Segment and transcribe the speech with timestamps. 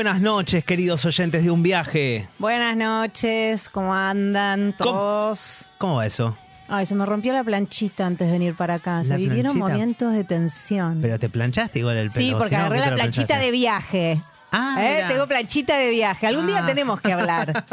[0.00, 2.26] Buenas noches, queridos oyentes de un viaje.
[2.38, 4.92] Buenas noches, ¿cómo andan ¿Cómo?
[4.92, 5.66] todos?
[5.76, 6.34] ¿Cómo va eso?
[6.68, 9.02] Ay, se me rompió la planchita antes de venir para acá.
[9.02, 9.74] Se ¿La vivieron planchita?
[9.74, 11.00] momentos de tensión.
[11.02, 12.26] Pero te planchaste igual el pelo.
[12.26, 13.44] sí, porque si no, agarré ¿qué te la planchita planchaste?
[13.44, 14.22] de viaje.
[14.52, 15.04] Ah, ¿Eh?
[15.08, 16.26] Tengo planchita de viaje.
[16.26, 16.66] Algún día Ah.
[16.66, 17.64] tenemos que hablar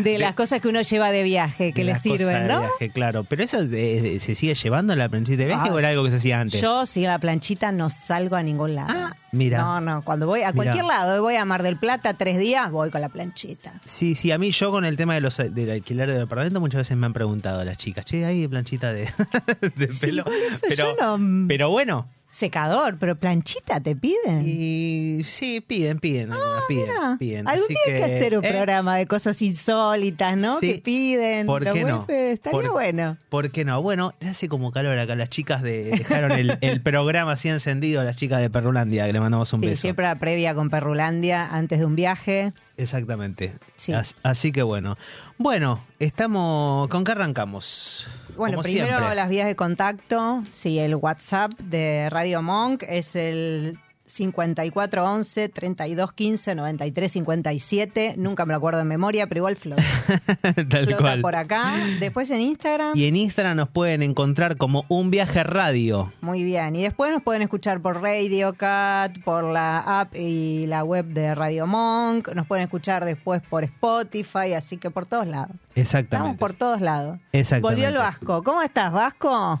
[0.00, 2.60] de las cosas que uno lleva de viaje, que le sirven, de ¿no?
[2.60, 3.24] viaje, claro.
[3.24, 6.10] Pero eso eh, se sigue llevando la planchita de viaje Ah, o era algo que
[6.10, 6.60] se hacía antes.
[6.60, 8.88] Yo sin la planchita no salgo a ningún lado.
[8.92, 9.58] Ah, mira.
[9.58, 12.90] No, no, cuando voy a cualquier lado, voy a Mar del Plata tres días, voy
[12.90, 13.72] con la planchita.
[13.84, 16.78] Sí, sí, a mí yo con el tema de los del alquiler de departamento muchas
[16.80, 19.04] veces me han preguntado las chicas, che, hay planchita de,
[19.76, 20.24] de pelo.
[20.68, 24.42] pero, yo no- pero bueno, Secador, pero planchita te piden.
[24.46, 27.48] y sí, piden, piden, algunas piden, Ah, Mira, piden.
[27.48, 30.60] Algún Así día hay que hacer un eh, programa de cosas insólitas, ¿no?
[30.60, 30.74] Sí.
[30.74, 31.46] Que piden.
[31.46, 32.04] ¿Por qué no?
[32.08, 33.16] Estaría Por- bueno.
[33.30, 33.80] ¿Por qué no?
[33.80, 35.14] Bueno, ya hace como calor acá.
[35.16, 39.20] Las chicas de, dejaron el, el programa así encendido, las chicas de Perrulandia, que le
[39.20, 39.80] mandamos un Sí, beso.
[39.80, 42.52] siempre la previa con Perrulandia antes de un viaje.
[42.76, 43.54] Exactamente.
[43.74, 43.92] Sí.
[43.92, 44.96] As- Así que bueno.
[45.38, 46.88] Bueno, estamos.
[46.88, 48.06] ¿Con qué arrancamos?
[48.36, 49.14] Bueno, Como primero siempre.
[49.14, 50.42] las vías de contacto.
[50.50, 58.14] Sí, el WhatsApp de Radio Monk es el 5411 3215 9357.
[58.16, 59.82] Nunca me lo acuerdo en memoria, pero igual flota,
[60.68, 61.20] Tal flota cual.
[61.20, 61.74] por acá.
[62.00, 62.96] Después en Instagram.
[62.96, 66.12] Y en Instagram nos pueden encontrar como un viaje radio.
[66.20, 66.76] Muy bien.
[66.76, 71.34] Y después nos pueden escuchar por Radio Cat, por la app y la web de
[71.34, 72.28] Radio Monk.
[72.34, 75.56] Nos pueden escuchar después por Spotify, así que por todos lados.
[75.74, 76.16] Exactamente.
[76.16, 77.18] Estamos por todos lados.
[77.32, 77.82] Exactamente.
[77.82, 78.42] Volvió el Vasco.
[78.42, 79.60] ¿Cómo estás, Vasco?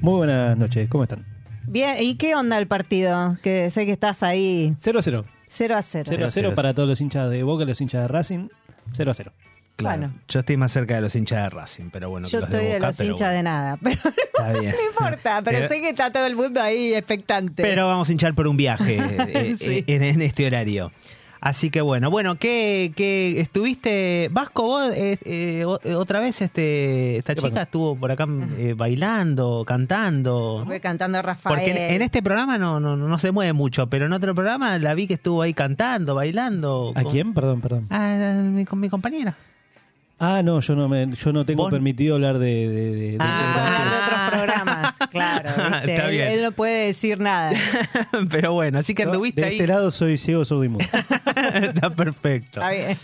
[0.00, 1.24] Muy buenas noches, ¿cómo están?
[1.70, 1.96] Bien.
[2.02, 3.36] ¿Y qué onda el partido?
[3.42, 5.24] Que sé que estás ahí 0 a 0.
[5.48, 6.04] 0 a 0.
[6.08, 8.48] 0 a 0 para todos los hinchas de Boca, los hinchas de Racing.
[8.92, 9.32] 0 a 0.
[9.76, 9.98] Claro.
[9.98, 10.14] Bueno.
[10.28, 12.26] Yo estoy más cerca de los hinchas de Racing, pero bueno.
[12.26, 13.36] Yo los estoy de, Boca, los pero hinchas bueno.
[13.36, 14.74] de nada, pero Está bien.
[14.74, 15.42] no importa.
[15.44, 17.62] Pero Pero- sé que está todo el mundo ahí expectante.
[17.62, 19.66] Pero vamos a hinchar por un viaje eh, Sí.
[19.70, 20.90] eh, en, en este horario.
[21.40, 24.28] Así que bueno, bueno, ¿qué, qué estuviste?
[24.32, 27.62] Vasco, vos eh, eh, eh, otra vez este esta ¿Qué chica pasó?
[27.62, 28.26] estuvo por acá
[28.58, 30.64] eh, bailando, cantando.
[30.66, 31.54] Voy cantando Rafael.
[31.56, 34.78] Porque en, en este programa no, no, no se mueve mucho, pero en otro programa
[34.78, 36.92] la vi que estuvo ahí cantando, bailando.
[36.96, 37.34] ¿A con- quién?
[37.34, 37.86] Perdón, perdón.
[37.90, 39.34] Ah, mi- con mi compañera.
[40.20, 41.70] Ah, no, yo no me, yo no tengo ¿Vos?
[41.70, 44.04] permitido hablar de, de, de- de- Ah, de Ah.
[44.04, 44.77] otros programas,
[45.10, 45.50] claro.
[45.56, 45.92] ¿viste?
[45.94, 46.28] Está Él- bien.
[46.28, 47.52] Él, no puede decir nada.
[48.30, 49.54] pero bueno, así que Yo, anduviste de ahí.
[49.56, 50.84] este lado soy ciego, sordo y mudo.
[51.54, 52.60] Está perfecto.
[52.60, 52.98] Está bien.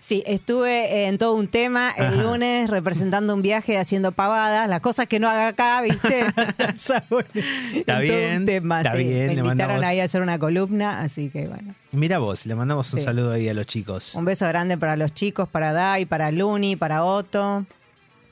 [0.00, 2.22] Sí, estuve en todo un tema el Ajá.
[2.22, 6.24] lunes representando un viaje haciendo pavadas, las cosas que no haga acá, ¿viste?
[6.58, 9.04] Está En todo bien, un tema, está sí.
[9.04, 11.74] bien, Me invitaron ahí a hacer una columna, así que bueno.
[11.92, 13.04] Mira vos, le mandamos un Sí.
[13.04, 14.14] saludo ahí a los chicos.
[14.14, 17.64] Un beso grande para los chicos, para Dai, para Luni, para Otto.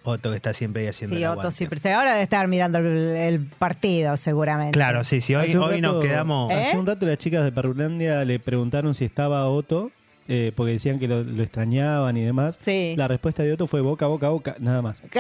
[0.08, 1.96] Otto que está siempre ahí haciendo Sí, el Otto siempre está.
[1.96, 4.72] Ahora debe estar mirando el, el partido, seguramente.
[4.72, 6.50] Claro, sí, sí, hoy, nos quedamos...
[6.50, 6.54] ¿Eh?
[6.54, 9.91] Hace un rato las chicas de Perrulandia le preguntaron si estaba Otto,
[10.28, 12.59] eh, porque decían que lo, lo extrañaban y demás.
[12.65, 12.94] Sí.
[12.97, 15.03] La respuesta de Otto fue boca, boca, boca, nada más.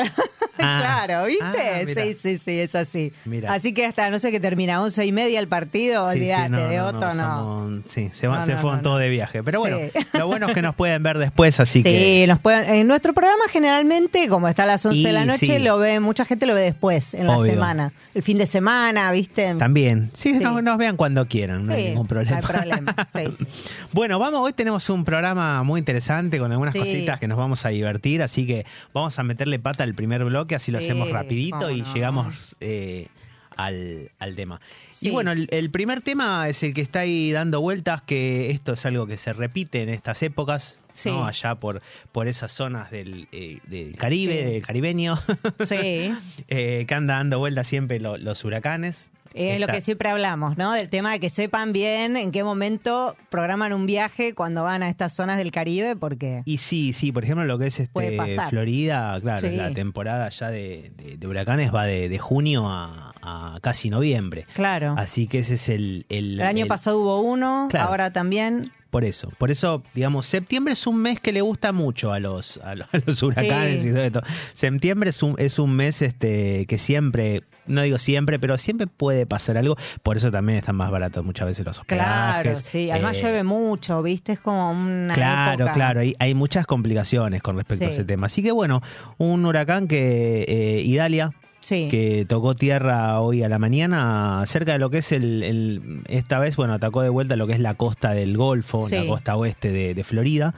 [0.60, 1.04] Ah.
[1.06, 1.44] claro, ¿viste?
[1.44, 3.12] Ah, sí, sí, sí, es así.
[3.24, 3.52] Mira.
[3.54, 6.48] Así que hasta no sé qué termina, once y media el partido, Sí, sí, olvídate,
[6.48, 7.22] no, de no, Otto no.
[7.22, 9.00] somos- sí, se, van- No, se no, fueron no, todos no.
[9.02, 9.44] de viaje.
[9.44, 10.00] Pero bueno, Sí.
[10.18, 12.24] lo bueno es que nos pueden ver después, así Sí, que...
[12.26, 15.58] nos pueden, en nuestro programa generalmente, como está a las 11 de la noche, sí.
[15.60, 17.92] lo ve, mucha gente lo ve después, en la semana.
[18.12, 19.54] El fin de semana, ¿viste?
[19.54, 20.10] También.
[20.14, 20.40] Sí, Sí.
[20.42, 22.30] Nos, nos vean cuando quieran, no hay Sí, ningún problema.
[22.32, 23.08] no hay problema.
[23.14, 23.46] Sí, sí.
[23.92, 26.78] Bueno, vamos, hoy tenemos un programa muy interesante con algunas Sí.
[26.80, 30.54] cositas que nos vamos a divertir, así que vamos a meterle pata al primer bloque,
[30.54, 31.94] así lo Sí, hacemos rapidito y no.
[31.94, 33.08] llegamos eh,
[33.56, 34.60] al, al tema.
[34.90, 35.08] Sí.
[35.08, 38.72] Y bueno, el, el primer tema es el que está ahí dando vueltas, que esto
[38.74, 40.78] es algo que se repite en estas épocas.
[41.04, 41.26] ¿no?
[41.26, 41.80] allá por,
[42.10, 45.16] por esas zonas del, eh, del Caribe, del caribeño,
[45.70, 49.12] eh, que anda dando vueltas siempre lo- los huracanes.
[49.34, 50.72] Es lo que siempre hablamos, ¿no?
[50.72, 54.88] Del tema de que sepan bien en qué momento programan un viaje cuando van a
[54.88, 58.18] estas zonas del Caribe, porque Y sí, sí, por ejemplo, lo que es este.
[58.50, 59.50] Florida, claro, Sí.
[59.56, 64.46] la temporada ya de, de- de huracanes va de, de junio a, a casi noviembre.
[64.54, 64.94] claro.
[64.98, 66.06] Así que ese es el...
[66.08, 67.88] El, el año el- pasado hubo uno, Claro.
[67.88, 68.70] ahora también.
[68.90, 72.56] Por eso, por eso, digamos, septiembre es un mes que le gusta mucho a los,
[72.64, 73.88] a los, a los huracanes Sí.
[73.88, 74.22] y todo esto.
[74.54, 79.26] Septiembre es un, es un mes este que siempre, no digo siempre, pero siempre puede
[79.26, 79.76] pasar algo.
[80.02, 82.42] Por eso también están más baratos muchas veces los hospedajes.
[82.42, 82.90] Claro, sí.
[82.90, 84.32] Además Eh, llueve mucho, ¿viste?
[84.32, 88.26] Es como una Claro, época- claro, hay, hay muchas complicaciones con respecto a ese tema.
[88.26, 88.82] Así que bueno,
[89.18, 91.88] un huracán que eh, Idalia, Sí.
[91.90, 96.38] que tocó tierra hoy a la mañana, cerca de lo que es el, el- esta
[96.38, 98.94] vez, bueno, atacó de vuelta lo que es la costa del Golfo, Sí.
[98.96, 100.54] la costa oeste de, de Florida,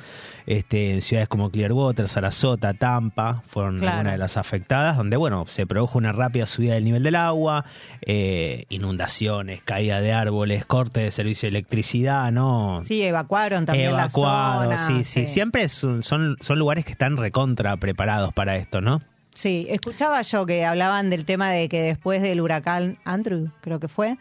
[0.46, 3.92] este, en ciudades como Clearwater, Sarasota, Tampa, fueron Claro.
[3.92, 7.64] algunas de las afectadas, donde, bueno, se produjo una rápida subida del nivel del agua,
[8.02, 12.82] eh, inundaciones, caída de árboles, corte de servicio de electricidad, ¿no?
[12.84, 15.02] Sí, evacuaron también Evacuado, la zona.
[15.02, 19.00] sí, sí, Siempre son, son, son lugares que están recontra preparados para esto, ¿no?
[19.40, 23.88] Sí, escuchaba yo que hablaban del tema de que después del huracán Andrew, creo que
[23.88, 24.18] fue,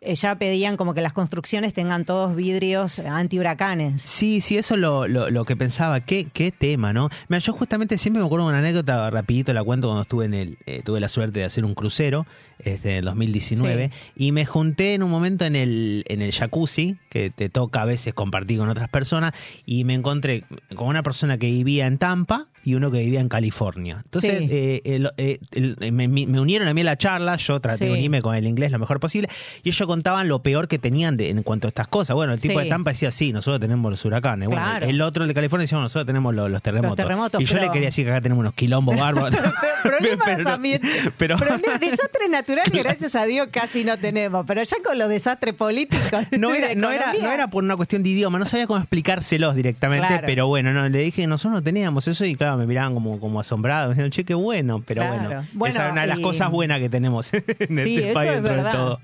[0.00, 4.02] eh, ya pedían como que las construcciones tengan todos vidrios antihuracanes.
[4.02, 6.00] Sí, sí, eso es lo, lo, lo que pensaba.
[6.00, 7.08] ¿Qué, qué tema, ¿no?
[7.28, 10.34] Mira, yo justamente siempre me acuerdo de una anécdota, rapidito la cuento, cuando estuve en
[10.34, 12.26] el, eh, tuve la suerte de hacer un crucero,
[12.58, 16.96] este, en el 2019, y me junté en un momento en el, en el jacuzzi,
[17.08, 19.32] que te toca a veces compartir con otras personas,
[19.64, 20.44] y me encontré
[20.76, 24.02] con una persona que vivía en Tampa y uno que vivía en California.
[24.04, 24.48] Entonces, Sí.
[24.50, 27.90] eh, el- eh, el- me, me unieron a mí a la charla, yo traté de
[27.92, 27.96] Sí.
[27.98, 29.28] unirme con el inglés lo mejor posible,
[29.62, 32.14] y ellos contaban lo peor que tenían de- en cuanto a estas cosas.
[32.14, 32.64] Bueno, el tipo Sí.
[32.64, 34.48] de Tampa decía, sí, nosotros tenemos los huracanes.
[34.48, 34.86] Bueno, Claro.
[34.86, 36.96] el otro, el de California, decía, "Bueno, nosotros tenemos los, los terremotos.
[36.96, 39.30] terremotos, y yo pero- le quería decir que acá tenemos unos quilombos bárbaros.
[39.82, 44.44] Pero problemas Pero ambientales- pero- problemas- desastres naturales, gracias a Dios, casi no tenemos.
[44.46, 46.10] Pero ya con los desastres políticos.
[46.38, 47.22] No era, no, era, economía.
[47.28, 50.22] no era por una cuestión de idioma, no sabía cómo explicárselos directamente, Claro.
[50.26, 53.40] pero bueno, no, le dije nosotros no teníamos eso y claro, me miraban como, como
[53.40, 55.16] asombrados, me dijeron, che, qué bueno, pero Claro.
[55.24, 58.12] bueno, Bueno, esa es una de las y- cosas buenas que tenemos en Sí, este
[58.12, 59.00] país es dentro de todo.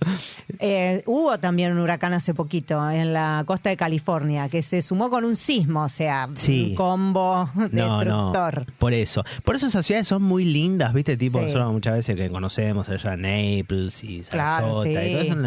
[0.58, 0.75] Eh,
[1.06, 5.24] hubo también un huracán hace poquito en la costa de California que se sumó con
[5.24, 6.68] un sismo, o sea, Sí.
[6.70, 7.68] un combo No,
[8.00, 8.66] destructor.
[8.66, 9.24] no, por eso.
[9.44, 11.16] Por eso esas ciudades son muy lindas, ¿viste?
[11.16, 11.44] Tipo, Sí.
[11.46, 14.84] nosotros muchas veces que conocemos allá Naples y Sarasota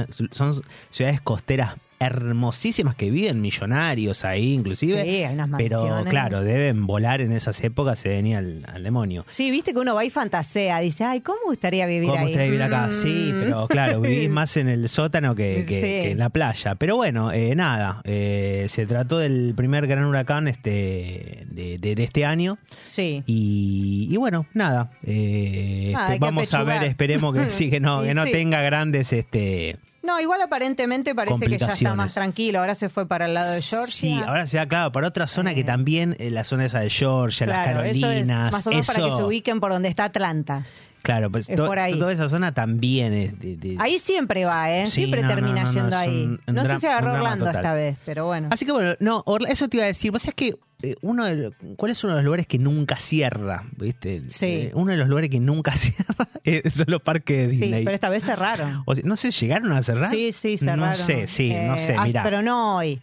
[0.09, 0.27] sí.
[0.31, 5.04] son ciudades costeras hermosísimas que viven millonarios ahí inclusive.
[5.04, 6.10] Sí, hay unas Pero mansiones.
[6.10, 9.25] claro, deben volar en esas épocas, se venía al, al demonio.
[9.28, 12.38] Sí, viste que uno va y fantasea, dice, ay, ¿cómo gustaría vivir ¿Cómo ahí?
[12.38, 12.88] vivir acá?
[12.88, 12.92] Mm.
[12.94, 15.81] Sí, pero claro, vivís más en el sótano que, que- Sí.
[15.81, 16.75] que en la playa.
[16.75, 22.04] Pero bueno, eh, nada, eh, se trató del primer gran huracán este de, de- de
[22.04, 22.57] este año.
[22.86, 23.24] Sí.
[23.25, 24.92] Y, y bueno, nada.
[25.04, 28.31] eh, este, vamos a ver, esperemos que sí, que no, que no sí.
[28.31, 32.60] tenga grandes este No, igual aparentemente parece que ya está más tranquilo.
[32.60, 33.92] Ahora se fue para el lado de Georgia.
[33.92, 35.66] Sí, ahora se va, claro, para otra zona que Eh.
[35.66, 38.51] también, eh, la zona esa de Georgia, las Claro, eso es Carolinas.
[38.51, 40.66] más o menos para que se ubiquen por donde está Atlanta.
[41.01, 41.98] Claro, pues es to- por ahí.
[41.98, 44.86] toda esa zona también es de- de- Ahí siempre va, ¿eh?
[44.88, 46.24] Sí, siempre no, termina no, no, no, yendo ahí.
[46.25, 47.62] un- un no sé si agarró Orlando total.
[47.62, 48.50] esta vez, pero bueno.
[48.51, 50.12] Así que bueno, no, Orla- eso te iba a decir.
[50.12, 50.56] Vos sabés que
[51.01, 53.63] uno de ¿cuál es uno de los lugares que nunca cierra?
[53.75, 54.23] ¿Viste?
[54.29, 54.45] Sí.
[54.45, 57.83] Eh, uno de los lugares que nunca cierra eh, son los parques de sí, Disney.
[57.83, 58.83] pero esta vez cerraron.
[58.85, 60.09] O sea, no sé, ¿llegaron a cerrar?
[60.11, 60.89] Sí, sí, cerraron.
[60.89, 62.23] No sé, sí, no Eh, sé, mirá.
[62.23, 63.01] Pero no hoy.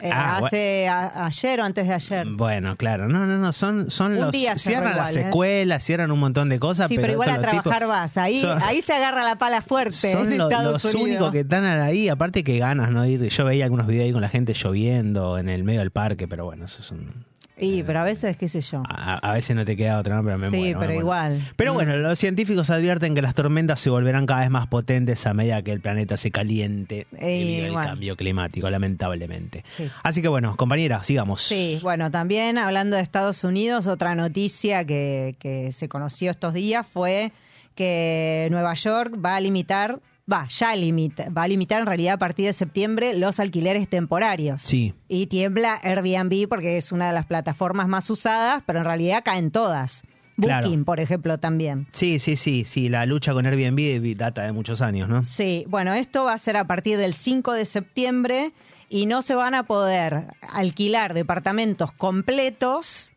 [0.00, 2.26] Eh, Ah, hace a- ayer o antes de ayer.
[2.26, 5.22] Bueno, claro, no, no, no, son, son Un los día cierran las ¿eh?
[5.22, 8.16] escuelas, cierran un montón de cosas, Sí, pero, igual a los trabajar tipos- vas.
[8.16, 11.02] Ahí, son- ahí se agarra la pala fuerte son en lo- Estados los Unidos.
[11.08, 13.04] únicos que están ahí, aparte que ganas, ¿no?
[13.04, 16.26] Ir, yo veía algunos videos ahí con la gente lloviendo en el medio del parque,
[16.28, 17.26] pero bueno, eso es un...
[17.60, 18.82] Y, pero a veces, qué sé yo.
[18.88, 20.24] A, a veces no te queda otra, ¿no?
[20.24, 21.42] pero me Sí, muero, pero igual.
[21.56, 21.74] Pero Mm.
[21.74, 25.60] bueno, los científicos advierten que las tormentas se volverán cada vez más potentes a medida
[25.62, 27.88] que el planeta se caliente debido al bueno.
[27.90, 29.64] cambio climático, lamentablemente.
[29.76, 29.90] Sí.
[30.02, 31.42] Así que bueno, compañera, sigamos.
[31.42, 36.86] Sí, bueno, también hablando de Estados Unidos, otra noticia que, que se conoció estos días
[36.86, 37.32] fue
[37.74, 40.00] que Nueva York va a limitar,
[40.30, 44.62] va, ya limita, va a limitar en realidad a partir de septiembre los alquileres temporarios.
[44.62, 44.94] Sí.
[45.08, 49.50] Y tiembla Airbnb porque es una de las plataformas más usadas, pero en realidad caen
[49.50, 50.02] todas.
[50.36, 50.68] Claro.
[50.68, 51.86] Booking, por ejemplo, también.
[51.92, 55.22] Sí, sí, sí, sí, la lucha con Airbnb data de muchos años, ¿no?
[55.22, 58.52] Sí, bueno, esto va a ser a partir del 5 de septiembre
[58.88, 63.09] y no se van a poder alquilar departamentos completos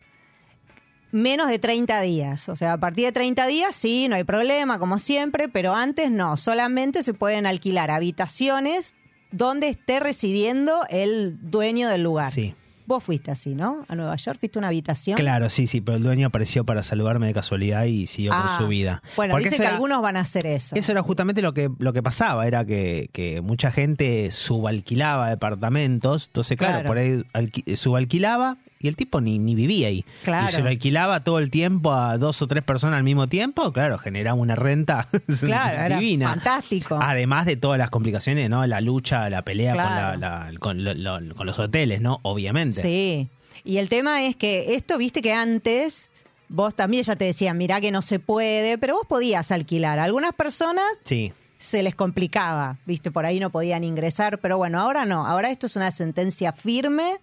[1.14, 2.50] menos de 30 días.
[2.50, 6.12] O sea, a partir de 30 días sí, no hay problema, como siempre, pero antes
[6.12, 6.36] no.
[6.36, 8.96] Solamente se pueden alquilar habitaciones
[9.32, 12.32] donde esté residiendo el dueño del lugar.
[12.32, 12.54] Sí.
[12.86, 13.86] Vos fuiste así, ¿no?
[13.88, 15.16] A Nueva York, fuiste a una habitación.
[15.18, 18.66] Claro, sí, sí, pero el dueño apareció para saludarme de casualidad y siguió Ah, con
[18.66, 19.02] su vida.
[19.16, 20.76] Bueno, Porque dice que era- algunos van a hacer eso.
[20.76, 26.26] Eso era justamente lo que, lo que pasaba, era que, que mucha gente subalquilaba departamentos,
[26.28, 26.88] entonces claro, Claro.
[26.88, 30.06] por ahí alqui- subalquilaba y el tipo ni, ni vivía ahí.
[30.24, 30.48] Claro.
[30.50, 33.72] Y se lo alquilaba todo el tiempo a dos o tres personas al mismo tiempo,
[33.74, 35.08] claro, generaba una renta
[35.40, 36.30] Claro, era divina.
[36.30, 37.00] fantástico.
[37.02, 38.68] Además de todas las complicaciones, ¿no?
[38.68, 40.12] La lucha, la pelea Claro.
[40.12, 42.20] con, la- la- con, lo- lo- con los hoteles, ¿no?
[42.22, 42.82] Obviamente.
[42.82, 43.30] Sí.
[43.64, 46.10] Y el tema es que esto, viste que antes
[46.50, 49.98] vos también ya te decían, mirá que no se puede, pero vos podías alquilar.
[50.00, 51.32] A algunas personas Sí.
[51.58, 55.66] se les complicaba, viste, por ahí no podían ingresar, pero bueno, ahora no, ahora esto
[55.68, 57.14] es una sentencia firme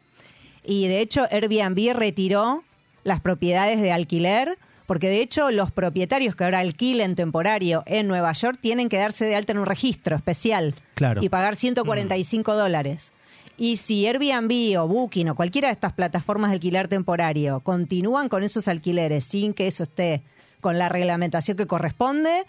[0.64, 2.62] y de hecho Airbnb retiró
[3.04, 8.32] las propiedades de alquiler, porque de hecho los propietarios que ahora alquilen temporario en Nueva
[8.32, 11.22] York tienen que darse de alta en un registro especial Claro.
[11.22, 13.12] y pagar 145 dólares.
[13.56, 18.42] Y si Airbnb o Booking o cualquiera de estas plataformas de alquiler temporario continúan con
[18.42, 20.22] esos alquileres sin que eso esté
[20.60, 22.44] con la reglamentación que corresponde,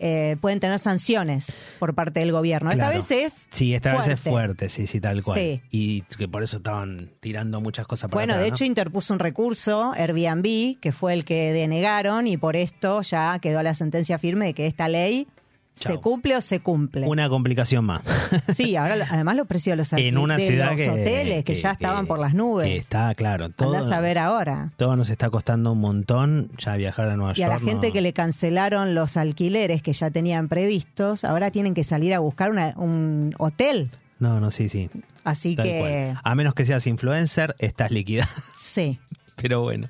[0.00, 2.70] eh, pueden tener sanciones por parte del gobierno.
[2.70, 2.98] Claro.
[2.98, 4.30] Esta vez es Sí, esta vez es fuerte.
[4.30, 5.38] fuerte, sí, sí, tal cual.
[5.38, 5.60] Sí.
[5.70, 8.54] Y que por eso estaban tirando muchas cosas para Bueno, atrás, de ¿no?
[8.56, 13.62] hecho interpuso un recurso Airbnb, que fue el que denegaron y por esto ya quedó
[13.62, 15.28] la sentencia firme de que esta ley
[15.72, 17.06] se cumple o se cumple.
[17.06, 18.02] Una complicación más.
[18.54, 21.54] Sí, ahora además los precios de los, en una de ciudad los que, hoteles que,
[21.54, 22.66] ya estaban por las nubes.
[22.66, 23.50] que está claro.
[23.50, 24.72] Todo, Andás a ver ahora.
[24.76, 27.64] todo nos está costando un montón ya viajar a Nueva Y a la York.
[27.66, 32.14] gente no- que le cancelaron los alquileres que ya tenían previstos, ahora tienen que salir
[32.14, 33.88] a buscar una- un hotel.
[34.18, 34.90] No, no, sí, sí.
[35.24, 35.78] Así tal que,
[36.14, 36.20] cual.
[36.22, 38.28] A menos que seas influencer, estás líquida.
[38.58, 38.98] sí.
[39.40, 39.88] Pero bueno.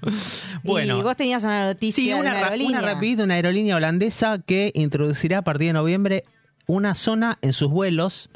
[0.63, 0.99] Bueno.
[0.99, 2.81] y vos tenías una noticia Sí, de una, aerolínea.
[3.25, 6.25] una aerolínea holandesa que introducirá a partir de noviembre
[6.67, 8.31] una zona en sus vuelos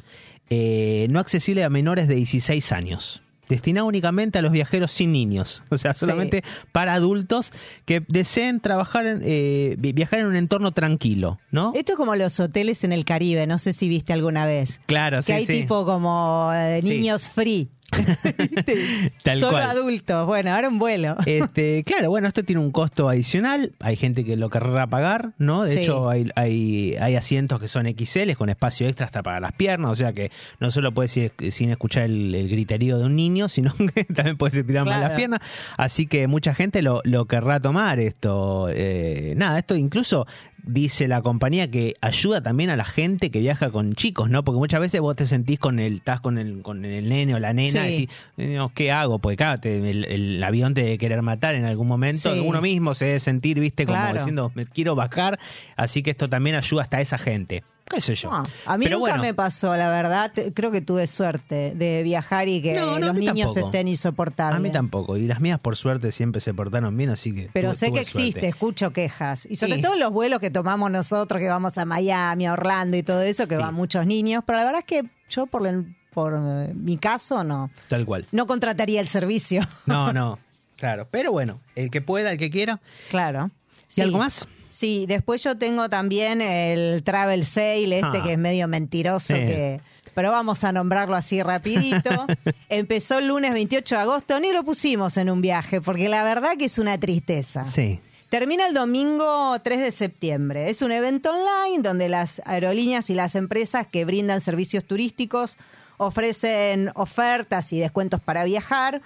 [0.50, 3.20] eh, no accesible a menores de 16 años.
[3.48, 6.42] Destinada únicamente a los viajeros sin niños, o sea, solamente
[6.72, 7.52] para adultos
[7.84, 11.72] que deseen trabajar, en, eh, vi- viajar en un entorno tranquilo, ¿no?
[11.74, 14.80] Esto es como los hoteles en el Caribe, no sé si viste alguna vez.
[14.86, 15.52] Claro, que sí, hay sí.
[15.60, 16.88] tipo como eh, Sí.
[16.88, 17.68] niños free.
[19.22, 19.62] Tal Solo cual.
[19.70, 20.26] adultos.
[20.26, 21.16] Bueno, ahora un vuelo.
[21.26, 23.72] Este, claro, bueno, esto tiene un costo adicional.
[23.80, 25.62] Hay gente que lo querrá pagar, ¿no?
[25.64, 25.80] De Sí.
[25.80, 29.90] hecho, hay, hay, hay asientos que son XL con espacio extra hasta para las piernas,
[29.90, 33.48] o sea que no solo puedes ir sin escuchar el, el griterío de un niño,
[33.48, 35.08] sino que también puedes estirar más Claro.
[35.08, 35.40] las piernas.
[35.76, 38.68] Así que mucha gente lo, lo querrá tomar esto.
[38.70, 40.26] Eh, nada, esto incluso
[40.66, 44.44] dice la compañía que ayuda también a la gente que viaja con chicos, ¿no?
[44.44, 47.38] Porque muchas veces vos te sentís con el, estás con el, con el nene o
[47.38, 47.78] la nena Sí.
[47.78, 49.18] y decís, eh, ¿qué hago?
[49.18, 52.32] Porque claro, te- el, el avión te debe querer matar en algún momento.
[52.34, 52.40] Sí.
[52.40, 54.14] Uno mismo se debe sentir, viste, como Claro.
[54.18, 55.38] diciendo, me quiero bajar.
[55.76, 57.62] Así que esto también ayuda hasta a esa gente.
[57.88, 58.30] ¿Qué sé yo?
[58.30, 60.32] No, a mí Pero nunca bueno, me pasó, la verdad.
[60.54, 63.66] Creo que tuve suerte de viajar y que No, no, a los niños tampoco.
[63.66, 64.56] estén insoportables.
[64.56, 65.16] A mí tampoco.
[65.18, 67.50] Y las mías, por suerte, siempre se portaron bien, así que.
[67.52, 68.48] Pero tuve- sé que existe, suerte.
[68.48, 69.46] escucho quejas.
[69.50, 69.82] Y sobre Sí.
[69.82, 73.46] todo los vuelos que tomamos nosotros, que vamos a Miami, a Orlando y todo eso,
[73.46, 73.60] que Sí.
[73.62, 74.42] van muchos niños.
[74.46, 77.70] Pero la verdad es que yo, por, el- por eh, mi caso, no.
[77.88, 78.24] Tal cual.
[78.32, 79.60] No contrataría el servicio.
[79.84, 80.38] No, no.
[80.76, 81.06] Claro.
[81.10, 82.80] Pero bueno, el que pueda, el que quiera.
[83.10, 83.50] claro.
[83.90, 84.00] ¿Y Sí.
[84.00, 84.48] algo más?
[84.74, 88.22] Sí, después yo tengo también el Travel Sale, este Ah.
[88.24, 89.80] que es medio mentiroso, que
[90.14, 92.26] pero vamos a nombrarlo así rapidito.
[92.68, 96.56] Empezó el lunes 28 de agosto, ni lo pusimos en un viaje, porque la verdad
[96.58, 97.64] que es una tristeza.
[97.66, 98.00] Sí.
[98.30, 100.70] Termina el domingo 3 de septiembre.
[100.70, 105.56] Es un evento online donde las aerolíneas y las empresas que brindan servicios turísticos
[105.98, 109.02] ofrecen ofertas y descuentos para viajar.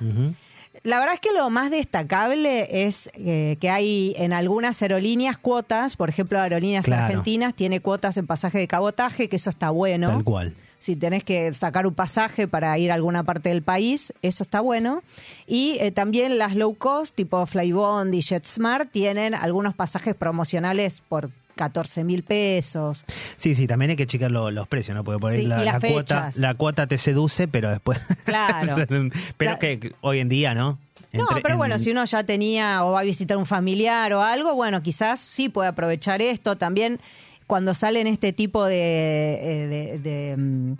[0.84, 5.96] La verdad es que lo más destacable es eh, que hay en algunas aerolíneas cuotas,
[5.96, 7.04] por ejemplo, Aerolíneas Claro.
[7.04, 10.08] Argentinas tiene cuotas en pasaje de cabotaje, que eso está bueno.
[10.08, 10.54] Tal cual.
[10.78, 14.60] Si tenés que sacar un pasaje para ir a alguna parte del país, eso está
[14.60, 15.02] bueno.
[15.48, 21.30] Y eh, también las low cost, tipo Flybond y JetSmart, tienen algunos pasajes promocionales por
[21.58, 23.04] 14 mil pesos.
[23.36, 25.04] Sí, sí, también hay que checar lo- los precios, ¿no?
[25.04, 27.98] Porque por ahí Sí, la, cuota, la cuota te seduce, pero después.
[28.24, 28.76] Claro.
[29.36, 30.78] pero La- que que hoy en día, ¿no?
[31.12, 34.12] No, Entre- pero en- bueno, si uno ya tenía o va a visitar un familiar
[34.14, 36.56] o algo, bueno, quizás sí puede aprovechar esto.
[36.56, 37.00] También
[37.46, 40.72] cuando salen este tipo de, eh, de- de, mm,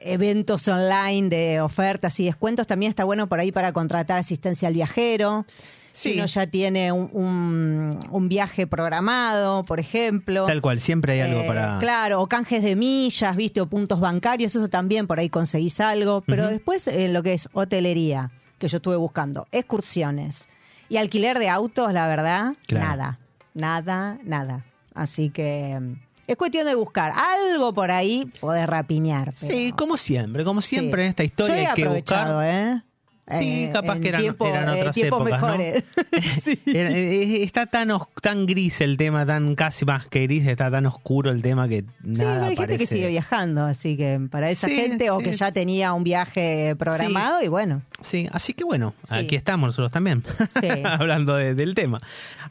[0.00, 4.74] eventos online, de ofertas y descuentos, también está bueno por ahí para contratar asistencia al
[4.74, 5.46] viajero.
[5.92, 6.16] Si Sí.
[6.18, 10.46] uno ya tiene un, un- un viaje programado, por ejemplo.
[10.46, 11.78] Tal cual, siempre hay algo Eh, para.
[11.78, 16.22] Claro, o canjes de millas, viste, o puntos bancarios, eso también por ahí conseguís algo.
[16.26, 20.46] Pero después eh, lo que es hotelería, que yo estuve buscando, excursiones
[20.88, 22.86] y alquiler de autos, la verdad, Claro.
[22.86, 23.18] nada,
[23.54, 24.64] nada, nada.
[24.94, 25.94] Así que mm,
[26.26, 29.32] es cuestión de buscar algo por ahí, poder rapiñar.
[29.38, 31.04] pero- Sí, como siempre, como siempre Sí.
[31.04, 32.54] en esta historia Yo he hay que aprovechado, buscar.
[32.54, 32.82] ¿eh?
[33.28, 35.46] Sí, eh, capaz que eran, tiempo- eran eh, otras épocas, ¿no?
[35.46, 35.84] mejores.
[36.66, 40.86] Era- eh, está tan, tan gris el tema, tan casi más que gris, está tan
[40.86, 44.50] oscuro el tema que Sí, nada pero hay gente que sigue viajando, así que para
[44.50, 45.24] esa Sí, gente o sí.
[45.26, 47.82] que ya tenía un viaje programado y bueno.
[48.02, 49.14] Sí, así que bueno, Sí.
[49.14, 50.24] aquí estamos nosotros también,
[50.60, 50.66] Sí.
[50.84, 52.00] hablando de- del tema.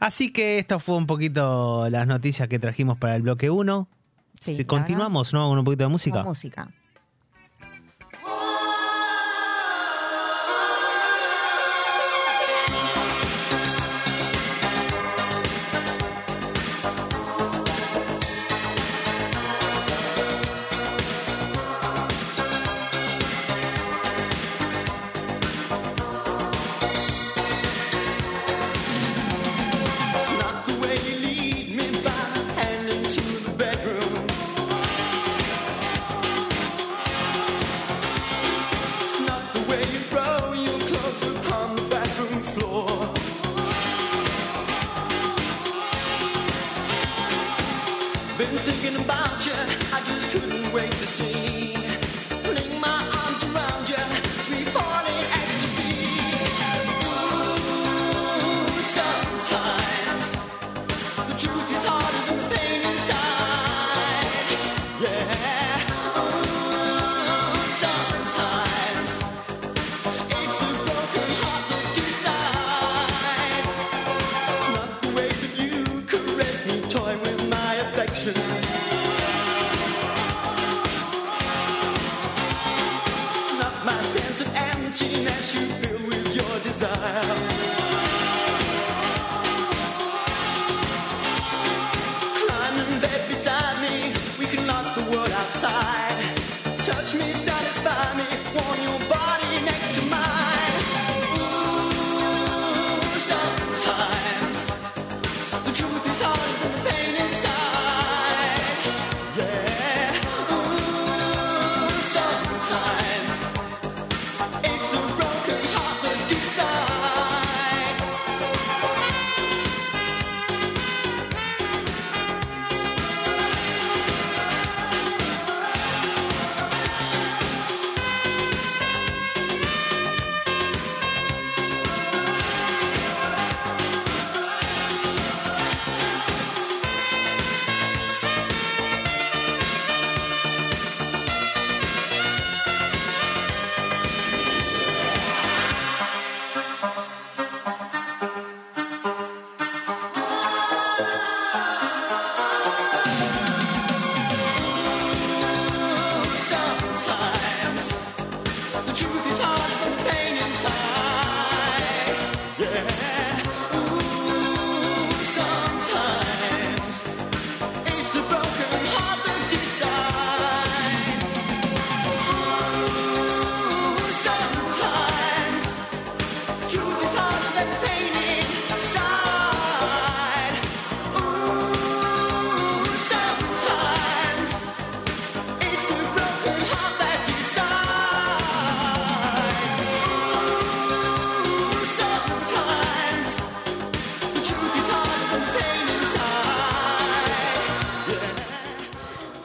[0.00, 3.88] Así que esto fue un poquito las noticias que trajimos para el bloque 1.
[4.40, 5.48] Sí, si continuamos, ¿no?
[5.50, 6.16] Con un poquito de música.
[6.20, 6.68] Con música.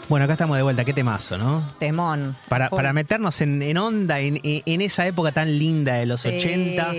[0.09, 1.61] Bueno, acá estamos de vuelta, qué temazo, ¿no?
[1.79, 2.33] Temón.
[2.47, 6.29] Para, para meternos en, en onda, en, en esa época tan linda de los Sí.
[6.29, 6.93] 80,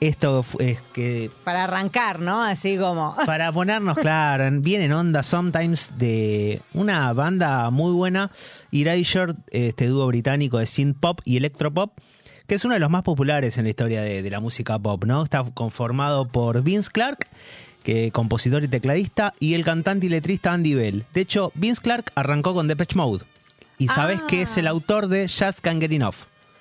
[0.00, 2.42] esto es que Para arrancar, ¿no?
[2.42, 3.14] Así como.
[3.26, 8.30] para ponernos claro, en- bien en onda sometimes de una banda muy buena,
[8.72, 11.98] Erasure, este dúo británico de synth pop y electropop,
[12.46, 15.04] que es uno de los más populares en la historia de, de la música pop,
[15.04, 15.22] ¿no?
[15.22, 17.26] Está conformado por Vince Clark,
[17.88, 21.04] que compositor y tecladista, y el cantante y letrista Andy Bell.
[21.14, 23.24] De hecho, Vince Clark arrancó con Depeche Mode.
[23.78, 24.26] Y sabes Ah.
[24.28, 26.16] que es el autor de Just Can't Get Enough.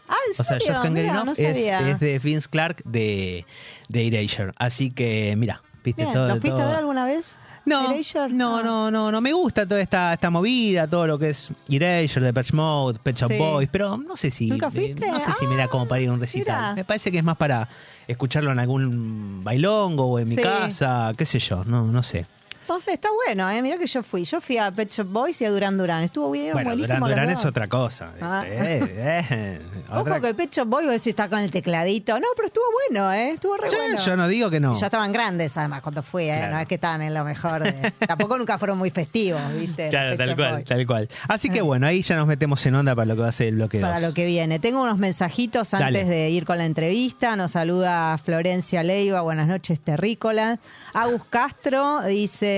[0.08, 0.68] Ah, ¿en O sea, serio?
[0.70, 3.46] Just Can't Get Enough no es, de Vince Clark de,
[3.90, 4.54] de Erasure.
[4.56, 6.28] Así que, mira, viste Bien, todo.
[6.30, 7.36] ¿Lo fuiste todo- a ver alguna vez?
[7.66, 8.34] no, Erasure?
[8.34, 8.64] no, Ah.
[8.64, 12.54] no, no, no me gusta toda esta, esta movida, todo lo que es Erasure, Depeche
[12.56, 13.38] Mode, Pet Shop Sí.
[13.38, 15.06] Boys, pero no sé si ¿Nunca fuiste?
[15.06, 16.56] no sé si me da como para ir a un recital.
[16.62, 16.74] Mirá.
[16.76, 17.68] Me parece que es más para
[18.08, 20.42] escucharlo en algún bailongo o en mi Sí.
[20.42, 22.26] casa, qué sé yo, no, no sé.
[22.68, 23.62] Entonces está bueno, ¿eh?
[23.62, 24.26] Mirá que yo fui.
[24.26, 26.04] Yo fui a Pet Shop Boys y a Duran Duran.
[26.04, 27.08] Estuvo bien, Bueno, buenísimo.
[27.08, 28.12] Duran Duran es otra cosa.
[28.22, 28.44] Ah.
[28.46, 28.82] Eh,
[29.30, 32.20] eh, otra- Ojo que Pet Shop Boys vos está con el tecladito.
[32.20, 33.30] No, pero estuvo bueno, ¿eh?
[33.32, 34.06] Estuvo re Sí, bueno.
[34.06, 34.76] Yo no digo que no.
[34.76, 36.36] Y Ya estaban grandes, además, cuando fui, ¿eh?
[36.38, 36.56] Claro.
[36.56, 37.64] No es que estaban en lo mejor.
[37.64, 39.88] de- Tampoco nunca fueron muy festivos, ¿viste?
[39.88, 40.66] Claro, Pet tal Shop cual, Boys.
[40.66, 41.10] tal cual.
[41.30, 41.64] Así que Ah.
[41.64, 43.80] bueno, ahí ya nos metemos en onda para lo que va a ser el bloque
[43.80, 44.10] Para 2.
[44.10, 44.60] lo que viene.
[44.60, 46.04] Tengo unos mensajitos antes Dale.
[46.04, 47.38] de ir con la entrevista.
[47.38, 49.22] Nos saluda Florencia Leiva.
[49.22, 50.60] Buenas noches, terrícolas.
[50.94, 52.57] Agus Castro dice: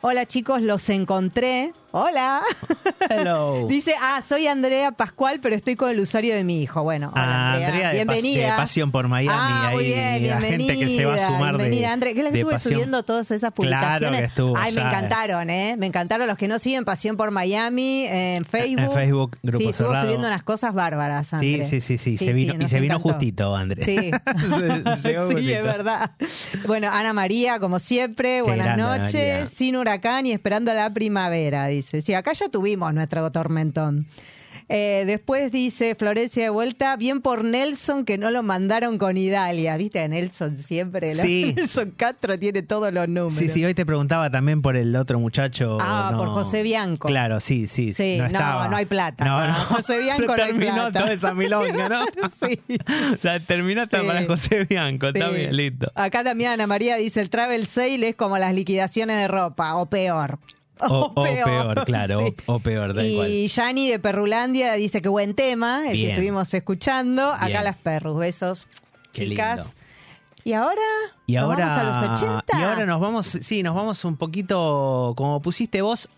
[0.00, 1.72] Hola chicos, los encontré.
[2.00, 2.42] Hola.
[3.10, 3.66] Hello.
[3.68, 6.84] Dice, ah, soy Andrea Pascual, pero estoy con el usuario de mi hijo.
[6.84, 7.68] Bueno, hola, Ah, Andrea.
[7.68, 8.50] Andrea de Pas- bienvenida.
[8.52, 11.64] de Pasión por Miami, Ah, muy bien, la gente que se va a sumar de-
[11.64, 12.12] bienvenida, Andrea.
[12.12, 12.74] Que es la que estuve Pasión.
[12.74, 14.20] subiendo todas esas Claro publicaciones.
[14.20, 15.74] que estuvo Ay, me encantaron, ¿eh?
[15.76, 18.78] Me encantaron los que no siguen Pasión por Miami en Facebook.
[18.84, 21.68] En Facebook, Grupo Sí, estuvo subiendo unas cosas bárbaras, Sí, Andrea.
[21.68, 23.08] sí, sí, sí, se vino, y se vino encantó.
[23.14, 23.84] justito, Andrés.
[23.84, 23.96] Sí,
[25.02, 25.40] sí justito.
[25.56, 26.12] es verdad.
[26.66, 29.48] Bueno, Ana María, como siempre, buenas grande, noches.
[29.50, 31.87] Sin huracán y esperando la primavera, dice.
[32.00, 34.06] Sí, acá ya tuvimos nuestro tormentón.
[34.70, 39.78] Eh, después dice Florencia de vuelta, bien por Nelson que no lo mandaron con Idalia.
[39.78, 40.06] ¿Viste?
[40.06, 41.14] Nelson siempre.
[41.14, 41.52] la- Sí.
[41.56, 43.32] Nelson Castro tiene todos los números.
[43.38, 45.78] Sí, sí, hoy te preguntaba también por el otro muchacho.
[45.80, 46.18] Ah, no.
[46.18, 47.08] por José Bianco.
[47.08, 47.94] Claro, sí, sí.
[47.94, 49.24] Sí, no, no, no hay plata.
[49.24, 49.54] No, no.
[49.54, 51.00] José Bianco Se no hay terminó plata.
[51.00, 52.04] toda esa milonga, ¿no?
[52.46, 52.60] Sí.
[53.22, 54.06] Sea, terminó hasta Sí.
[54.06, 55.90] para José Bianco, está bien, listo.
[55.94, 59.86] Acá también Ana María dice, el travel sale es como las liquidaciones de ropa, o
[59.88, 60.38] peor.
[60.80, 62.34] O, o peor, claro, Sí.
[62.46, 63.30] o, o peor, tal cual.
[63.30, 66.06] Y Yani de Perrulandia dice que buen tema, el Bien.
[66.06, 67.32] que estuvimos escuchando.
[67.32, 68.66] Acá las perros, besos,
[69.12, 69.58] Qué chicas.
[69.58, 69.72] lindo.
[70.44, 70.80] Y ahora,
[71.26, 72.44] Y ¿nos ahora, vamos a los 80.
[72.58, 76.08] y ahora nos vamos, sí, nos vamos un poquito, como pusiste vos,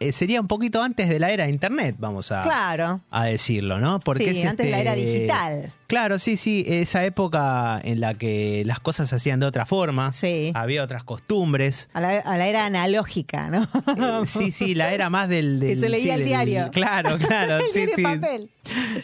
[0.00, 3.00] eh, sería un poquito antes de la era de internet, vamos a, Claro.
[3.10, 4.00] a decirlo, ¿no?
[4.00, 5.72] Porque Sí, es antes de la este- era digital.
[5.86, 10.12] Claro, sí, sí, esa época en la que las cosas se hacían de otra forma,
[10.12, 10.52] Sí.
[10.54, 11.90] había otras costumbres.
[11.92, 13.64] A la, a la era analógica, ¿no?
[14.22, 15.58] Eh, Sí, sí, la era más del...
[15.60, 16.70] del- Que se leía sí, el del- diario.
[16.72, 17.58] Claro, claro.
[17.64, 18.02] El sí, sí.
[18.02, 18.50] papel.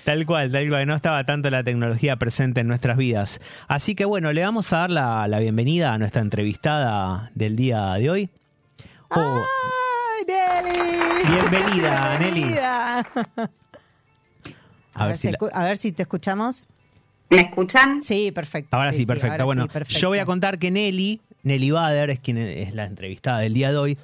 [0.04, 0.86] Tal cual, tal cual.
[0.86, 3.40] No estaba tanto la tecnología presente en nuestras vidas.
[3.68, 7.94] Así que bueno, le vamos a dar la, la bienvenida a nuestra entrevistada del día
[7.94, 8.28] de hoy.
[9.10, 9.42] Oh, ¡Ay,
[10.26, 11.28] Nelly!
[11.28, 12.40] Bienvenida, Nelly.
[12.42, 13.06] Bienvenida.
[14.94, 16.66] a, ver si la- a ver si te escuchamos.
[17.30, 18.02] ¿Me escuchan?
[18.02, 18.76] Sí, perfecto.
[18.76, 19.32] Ahora sí, perfecto.
[19.32, 20.00] ahora bueno, sí, perfecto.
[20.00, 23.70] yo voy a contar que Nelly, Nelly Bader, es quien es la entrevistada del día
[23.70, 23.98] de hoy.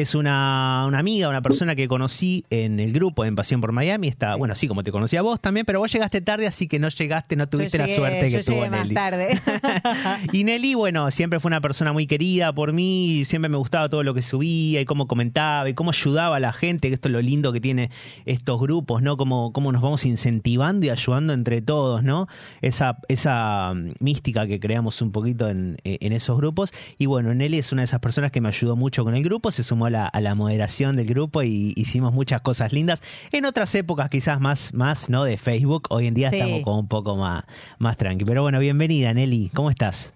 [0.00, 4.06] Es una, una amiga, una persona que conocí en el grupo en Pasión por Miami.
[4.06, 6.78] Está, bueno, así como te conocí a vos también, pero vos llegaste tarde, así que
[6.78, 8.94] no llegaste, no tuviste la suerte yo que tuvo más Nelly.
[8.94, 9.40] tarde.
[10.32, 14.04] y Nelly, bueno, siempre fue una persona muy querida por mí, siempre me gustaba todo
[14.04, 17.12] lo que subía y cómo comentaba y cómo ayudaba a la gente, que esto es
[17.12, 17.90] lo lindo que tiene
[18.24, 19.16] estos grupos, ¿no?
[19.16, 22.28] Cómo, cómo nos vamos incentivando y ayudando entre todos, ¿no?
[22.62, 26.72] Esa, esa mm, mística que creamos un poquito en, en esos grupos.
[26.98, 29.50] Y bueno, Nelly es una de esas personas que me ayudó mucho con el grupo,
[29.50, 33.02] se sumó a la, a la moderación del grupo y hicimos muchas cosas lindas.
[33.32, 35.24] En otras épocas quizás más, más ¿no?
[35.24, 36.36] De Facebook, hoy en día Sí.
[36.36, 37.44] estamos como un poco más,
[37.78, 38.24] más tranqui.
[38.24, 40.14] Pero bueno, bienvenida Nelly, ¿cómo estás?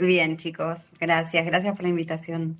[0.00, 0.90] Bien, chicos.
[1.00, 2.56] Gracias, gracias por la invitación.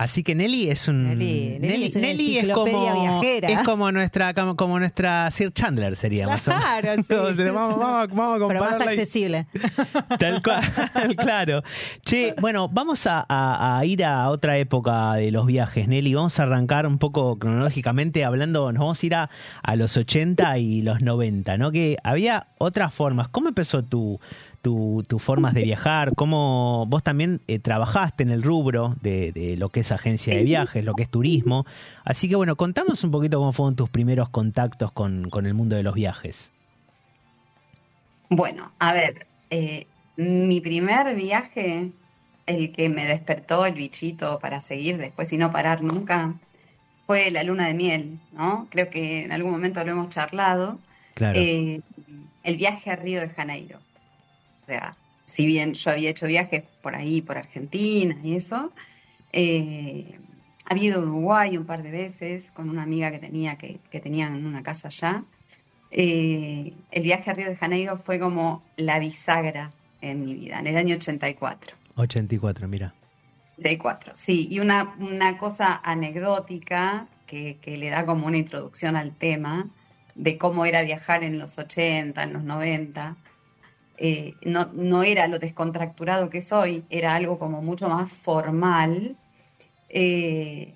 [0.00, 3.48] Así que Nelly es un Nelly- Nelly es una enciclopedia como viajera.
[3.50, 6.64] es como nuestra como, como nuestra Sir Chandler sería más o menos.
[6.64, 7.00] Claro, sí.
[7.00, 9.46] Entonces, vamos, vamos, vamos a Pero más y- accesible.
[10.18, 10.62] Tal cual,
[11.18, 11.62] claro.
[12.02, 16.14] Che, bueno, vamos a, a- a ir a otra época de los viajes, Nelly.
[16.14, 19.30] Vamos a arrancar un poco cronológicamente hablando, nos vamos a ir a,
[19.62, 21.70] a los 80 y los 90, ¿no?
[21.72, 23.28] Que había otras formas.
[23.28, 24.18] ¿Cómo empezó tu,
[24.62, 26.12] tu, tus formas de viajar?
[26.14, 30.42] ¿Cómo vos también eh, trabajaste en el rubro de, de lo que es agencia de
[30.42, 31.66] viajes, lo que es turismo?
[32.04, 35.76] Así que bueno, contanos un poquito cómo fueron tus primeros contactos con, con el mundo
[35.76, 36.52] de los viajes.
[38.28, 41.90] Bueno, a ver, eh, mi primer viaje,
[42.46, 46.34] el que me despertó el bichito para seguir después y no parar nunca,
[47.06, 48.68] fue la luna de miel, ¿no?
[48.70, 50.78] Creo que en algún momento lo hemos charlado.
[51.14, 51.38] Claro.
[51.40, 51.80] Eh,
[52.44, 53.80] el viaje a Río de Janeiro.
[54.70, 54.92] Sea,
[55.24, 58.72] si bien yo había hecho viajes por ahí, por Argentina y eso,
[59.32, 60.16] eh,
[60.64, 63.98] había ido a Uruguay un par de veces con una amiga que tenía que, que
[63.98, 65.24] tenían una casa allá.
[65.90, 70.68] Eh, el viaje a Río de Janeiro fue como la bisagra en mi vida, en
[70.68, 71.76] el año 84.
[71.96, 72.94] 84, mira.
[73.58, 74.46] 84, sí.
[74.52, 79.66] Y una, una cosa anecdótica que, que le da como una introducción al tema
[80.14, 83.16] de cómo era viajar en los 80, en los 90.
[84.02, 89.14] Eh, no, no era lo descontracturado que soy, era algo como mucho más formal.
[89.90, 90.72] Eh,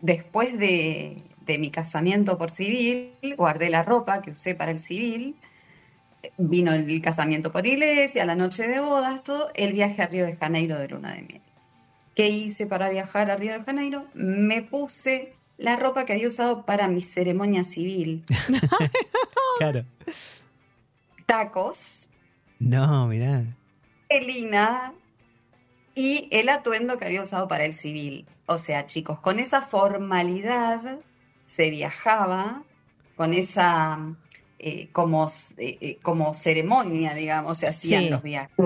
[0.00, 5.34] después de, de mi casamiento por civil, guardé la ropa que usé para el civil.
[6.38, 10.36] Vino el casamiento por iglesia, la noche de bodas, todo, el viaje a Río de
[10.36, 11.40] Janeiro de luna de miel.
[12.14, 14.06] ¿Qué hice para viajar a Río de Janeiro?
[14.14, 18.24] Me puse la ropa que había usado para mi ceremonia civil.
[19.58, 19.84] Claro.
[21.26, 22.10] Tacos,
[22.64, 23.44] No, mirá.
[24.08, 24.92] Elina
[25.94, 28.26] y el atuendo que había usado para el civil.
[28.46, 30.98] O sea, chicos, con esa formalidad
[31.46, 32.62] se viajaba,
[33.16, 33.98] con esa
[34.58, 38.08] eh, como, eh, eh, como ceremonia, digamos, se hacían Sí.
[38.10, 38.56] los viajes.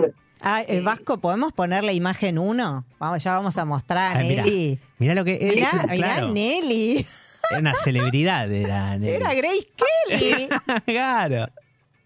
[0.41, 2.85] Ah, eh, Vasco, ¿podemos poner la imagen 1?
[3.01, 4.45] Vamos, ya vamos a mostrar a Ah, mirá.
[4.45, 4.79] Nelly.
[4.99, 5.55] Mirá lo que es.
[5.57, 7.05] Mirá, mirá Nelly.
[7.51, 8.51] era una celebridad.
[8.53, 9.69] Era, Era Grace
[10.09, 10.49] Kelly.
[10.87, 11.49] claro.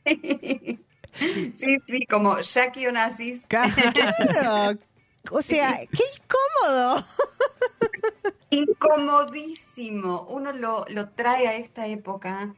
[1.55, 3.47] Sí, sí, como Jackie Onassis.
[3.47, 4.79] Claro.
[5.31, 7.05] O sea, qué incómodo.
[8.51, 10.27] incomodísimo.
[10.29, 12.55] Uno lo, lo trae a esta época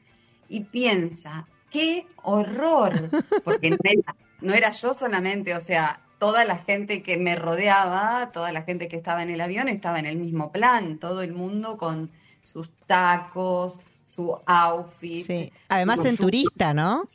[0.48, 3.10] y piensa, qué horror,
[3.44, 8.30] porque no era, no era yo solamente, o sea, toda la gente que me rodeaba,
[8.32, 11.32] toda la gente que estaba en el avión estaba en el mismo plan, todo el
[11.32, 12.10] mundo con
[12.42, 15.26] sus tacos, su outfit.
[15.26, 15.52] Sí.
[15.68, 17.08] Además en turista, ¿no?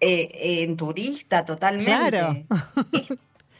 [0.00, 1.90] Eh, en turista totalmente.
[1.90, 2.44] Claro.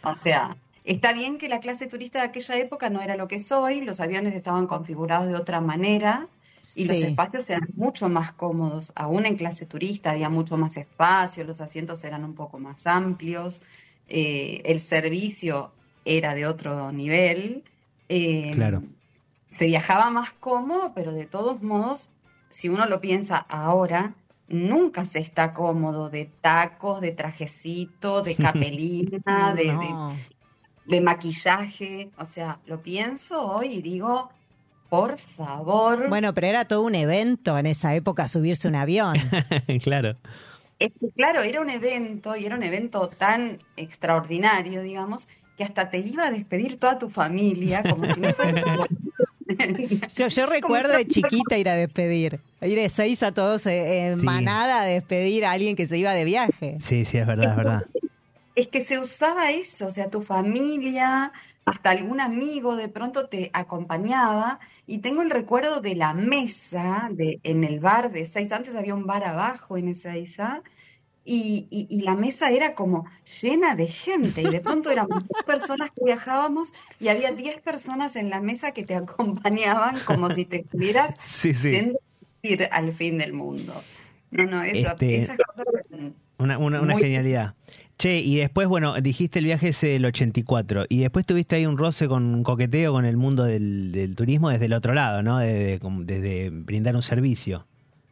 [0.03, 3.37] O sea, está bien que la clase turista de aquella época no era lo que
[3.37, 6.29] es hoy, los aviones estaban configurados de otra manera
[6.74, 8.92] y los espacios eran mucho más cómodos.
[8.94, 13.62] Aún en clase turista había mucho más espacio, los asientos eran un poco más amplios,
[14.09, 15.72] eh, el servicio
[16.05, 17.64] era de otro nivel.
[18.09, 18.83] eh, Claro.
[19.51, 22.11] Se viajaba más cómodo, pero de todos modos,
[22.51, 24.14] si uno lo piensa ahora,
[24.48, 30.16] nunca se está cómodo de tacos, de trajecito, de capelina, de, de- No.
[30.87, 32.11] de maquillaje.
[32.18, 34.30] O sea, lo pienso hoy y digo,
[34.88, 36.08] por favor.
[36.08, 39.16] Bueno, pero era todo un evento en esa época subirse un avión.
[39.82, 40.16] claro.
[40.78, 45.90] Es que, claro, era un evento y era un evento tan extraordinario, digamos, que hasta
[45.90, 48.62] te iba a despedir toda tu familia, como si no fuera.
[50.16, 52.40] Yo, yo recuerdo de chiquita ir a despedir.
[52.62, 54.25] Ir de seis a todos eh, en Sí.
[54.25, 56.79] manada a despedir a alguien que se iba de viaje.
[56.85, 57.87] Sí, sí, es verdad, es verdad.
[58.55, 61.33] Es que se usaba eso, o sea, tu familia,
[61.64, 64.59] hasta algún amigo de pronto te acompañaba.
[64.87, 68.51] Y tengo el recuerdo de la mesa de, en el bar de Seis.
[68.53, 70.62] Antes había un bar abajo en Ezeiza.
[71.30, 73.04] Y, y, y la mesa era como
[73.42, 74.40] llena de gente.
[74.40, 78.72] Y de pronto éramos dos personas que viajábamos y había diez personas en la mesa
[78.72, 81.70] que te acompañaban como si te estuvieras Sí, sí.
[81.72, 83.82] yendo a ir al fin del mundo.
[84.30, 85.66] No, no, eso, Este- esas cosas.
[86.38, 87.54] Una, una, una genialidad.
[87.98, 91.76] Che, y después, bueno, dijiste el viaje ese del 84, y después tuviste ahí un
[91.76, 95.38] roce con un coqueteo con el mundo del, del turismo desde el otro lado, ¿no?
[95.40, 97.66] Desde brindar un servicio.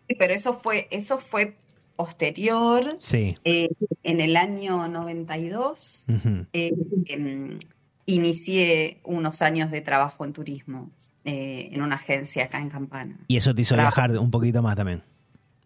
[0.08, 1.54] Sí, Pero eso fue, eso fue
[1.96, 3.34] posterior, Sí.
[3.44, 3.68] eh,
[4.02, 6.46] en el año 92, Ujú.
[6.52, 6.72] eh,
[7.06, 7.58] em,
[8.06, 10.90] inicié unos años de trabajo en turismo
[11.24, 13.18] eh, en una agencia acá en Campana.
[13.26, 15.02] Y eso te hizo viajar un poquito más también.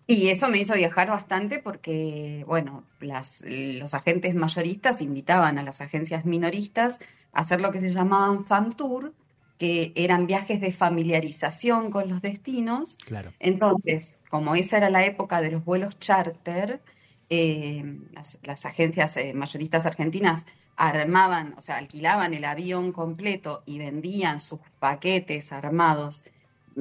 [0.07, 5.81] Y eso me hizo viajar bastante porque, bueno, las, los agentes mayoristas invitaban a las
[5.83, 6.99] agencias minoristas
[7.33, 9.13] a hacer lo que se llamaban Fam Tour,
[9.61, 12.97] que eran viajes de familiarización con los destinos.
[13.05, 13.31] Claro.
[13.39, 16.81] Entonces, como esa era la época de los vuelos charter,
[17.29, 20.47] eh, las, las agencias eh, mayoristas argentinas
[20.77, 26.25] armaban, o sea, alquilaban el avión completo y vendían sus paquetes armados,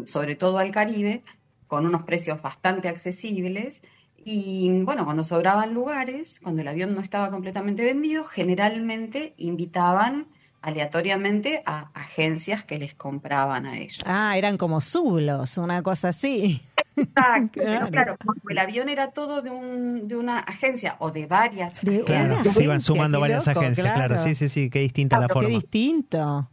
[0.05, 1.23] sobre todo al Caribe,
[1.67, 3.81] con unos precios bastante accesibles.
[4.15, 10.27] Y bueno, cuando sobraban lugares, cuando el avión no estaba completamente vendido, generalmente invitaban
[10.61, 13.99] aleatoriamente a agencias que les compraban a ellos.
[14.05, 16.61] Ah, eran como sublos, una cosa así.
[16.95, 17.91] Exacto, pero Claro.
[17.91, 22.03] claro, como el avión era todo de, un, de una agencia o de varias De
[22.03, 24.15] Claro, se iban sumando qué varias loco, agencias, claro.
[24.15, 24.23] claro.
[24.23, 25.49] Sí, sí, sí, qué distinta la Qué forma.
[25.49, 26.49] distinto.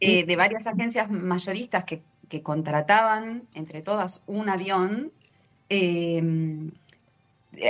[0.00, 5.12] eh, de varias agencias mayoristas que, que contrataban entre todas un avión.
[5.68, 6.70] eh,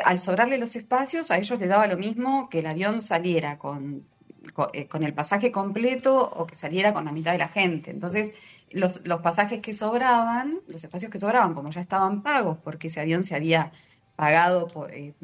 [0.05, 4.05] al sobrarle los espacios, a ellos les daba lo mismo que el avión saliera con,
[4.52, 7.90] con, eh, con el pasaje completo o que saliera con la mitad de la gente.
[7.90, 8.34] Entonces,
[8.70, 13.00] los, los pasajes que sobraban, los espacios que sobraban, como ya estaban pagos, porque ese
[13.00, 13.72] avión se había
[14.16, 15.14] pagado por, eh,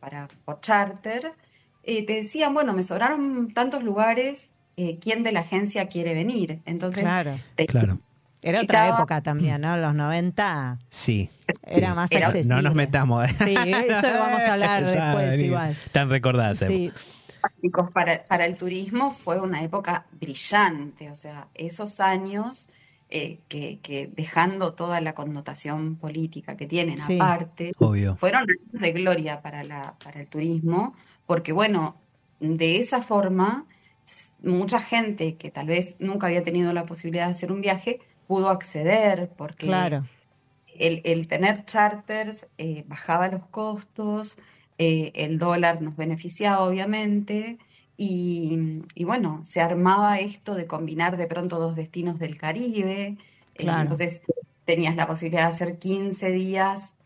[0.00, 1.32] para, por charter,
[1.82, 6.60] eh, te decían, bueno, me sobraron tantos lugares, eh, ¿quién de la agencia quiere venir?
[6.64, 7.38] Entonces, Claro.
[7.56, 7.98] te- Claro,
[8.42, 9.74] Era otra Estaba- época también, ¿no?
[9.78, 11.30] Los 90 sí.
[11.62, 11.94] era Sí.
[11.94, 12.54] más Era- accesible.
[12.54, 13.26] No nos metamos.
[13.42, 15.78] Sí, eso vamos a hablar después igual.
[15.92, 16.58] Tan recordadas.
[16.58, 16.92] Sí.
[17.44, 22.68] Básicos para, para el turismo fue una época brillante, o sea, esos años
[23.10, 27.14] eh, que, que dejando toda la connotación política que tienen Sí.
[27.20, 28.16] aparte, Obvio.
[28.16, 30.94] fueron años de gloria para, la, para el turismo,
[31.26, 31.96] porque bueno,
[32.40, 33.66] de esa forma
[34.42, 38.48] mucha gente que tal vez nunca había tenido la posibilidad de hacer un viaje pudo
[38.50, 40.02] acceder porque Claro.
[40.78, 44.36] el, el tener charters eh, bajaba los costos,
[44.78, 47.58] eh, el dólar nos beneficiaba obviamente,
[47.96, 53.16] y, y bueno, se armaba esto de combinar de pronto dos destinos del Caribe,
[53.54, 54.22] eh, entonces
[54.64, 56.96] tenías la posibilidad de hacer 15 días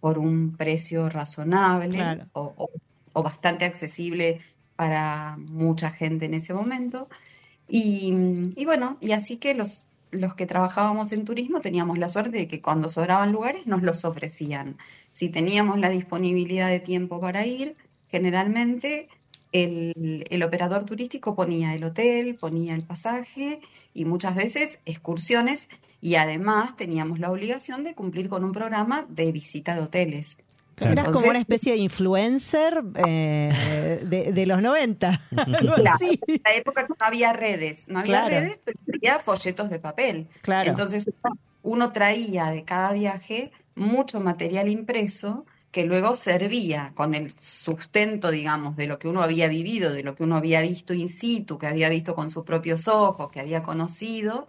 [0.00, 2.26] por un precio razonable Claro.
[2.32, 2.70] o, o-
[3.14, 4.40] o bastante accesible
[4.74, 7.08] para mucha gente en ese momento.
[7.68, 8.12] Y,
[8.56, 12.46] y bueno, y así que los, los que trabajábamos en turismo teníamos la suerte de
[12.48, 14.76] que cuando sobraban lugares nos los ofrecían.
[15.12, 17.76] Si teníamos la disponibilidad de tiempo para ir,
[18.10, 19.08] generalmente
[19.52, 23.60] el, operador turístico ponía el hotel, ponía el pasaje
[23.94, 25.68] y muchas veces excursiones
[26.00, 30.36] y además teníamos la obligación de cumplir con un programa de visita de hoteles.
[30.74, 30.92] Claro.
[30.92, 35.20] Eras como una especie de influencer eh, de, de los 90.
[35.36, 35.98] algo Claro.
[36.26, 38.28] En la época que no había redes, no había Claro.
[38.40, 40.28] redes, pero había folletos de papel.
[40.40, 40.70] Claro.
[40.70, 41.04] Entonces
[41.62, 48.76] uno traía de cada viaje mucho material impreso que luego servía con el sustento, digamos,
[48.76, 51.66] de lo que uno había vivido, de lo que uno había visto in situ, que
[51.66, 54.48] había visto con sus propios ojos, que había conocido.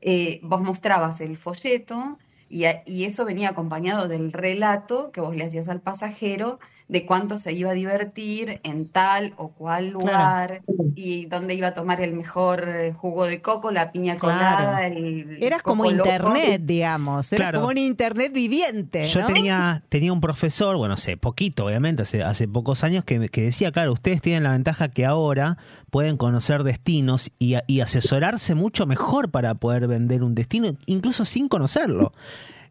[0.00, 2.18] Eh, vos mostrabas el folleto
[2.54, 7.38] y, y eso venía acompañado del relato que vos le hacías al pasajero de cuánto
[7.38, 10.62] se iba a divertir en tal o cual lugar
[10.94, 14.94] y dónde iba a tomar el mejor eh, jugo de coco, la piña colada, Claro.
[14.96, 15.96] el Eras como loco.
[15.96, 17.32] internet, digamos.
[17.32, 17.60] Eras Claro.
[17.60, 19.08] como un internet viviente.
[19.08, 19.26] Yo ¿no?
[19.28, 23.72] tenía, tenía un profesor, bueno, hace poquito, obviamente, hace, hace pocos años, que, que decía,
[23.72, 25.56] claro, ustedes tienen la ventaja que ahora
[25.90, 31.48] pueden conocer destinos y, y asesorarse mucho mejor para poder vender un destino, incluso sin
[31.48, 32.12] conocerlo.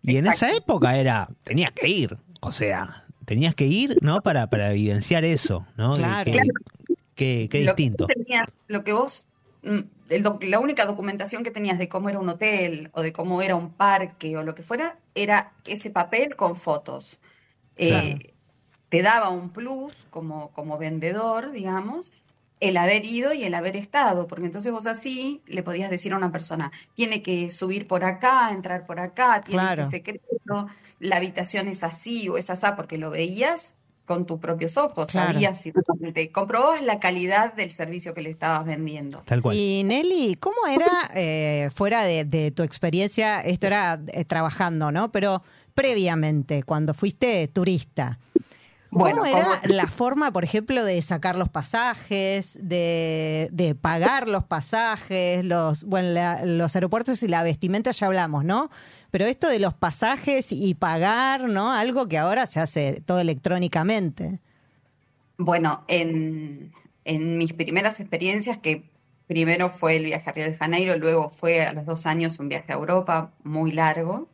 [0.03, 4.21] Y en esa época era, tenías que ir, o sea, tenías que ir, ¿no?
[4.21, 5.93] Para, para evidenciar eso, ¿no?
[5.95, 6.25] Claro.
[6.25, 6.49] Qué, Claro.
[7.15, 8.07] qué- qué Lo que distinto.
[8.07, 9.25] tenías- lo que vos,
[9.63, 13.13] mm, el doc- la única documentación que tenías de cómo era un hotel o de
[13.13, 17.19] cómo era un parque o lo que fuera, era ese papel con fotos.
[17.75, 18.19] Eh, Claro.
[18.89, 22.11] te daba un plus como, como vendedor, digamos,
[22.69, 26.17] el haber ido y el haber estado, porque entonces vos así le podías decir a
[26.17, 29.83] una persona, tiene que subir por acá, entrar por acá, tiene Claro.
[29.83, 30.67] este secreto,
[30.99, 35.31] la habitación es así o es así, porque lo veías con tus propios ojos, Claro.
[35.33, 35.71] sabías si
[36.13, 39.23] te comprobabas la calidad del servicio que le estabas vendiendo.
[39.25, 39.55] Tal cual.
[39.55, 45.11] Y Nelly, ¿cómo era, eh, fuera de, de tu experiencia, esto era eh, trabajando, ¿no?
[45.11, 45.41] Pero
[45.73, 48.19] previamente, cuando fuiste turista,
[48.93, 54.29] ¿cómo Bueno, era como- la forma, por ejemplo, de sacar los pasajes, de, de pagar
[54.29, 58.69] los pasajes, los, bueno, la- los aeropuertos y la vestimenta ya hablamos, ¿no?
[59.11, 61.71] Pero esto de los pasajes y pagar, ¿no?
[61.71, 64.39] Algo que ahora se hace todo electrónicamente.
[65.37, 66.71] Bueno, en,
[67.05, 68.89] en mis primeras experiencias, que
[69.27, 72.49] primero fue el viaje a Río de Janeiro, luego fue a los dos años un
[72.49, 74.27] viaje a Europa muy largo,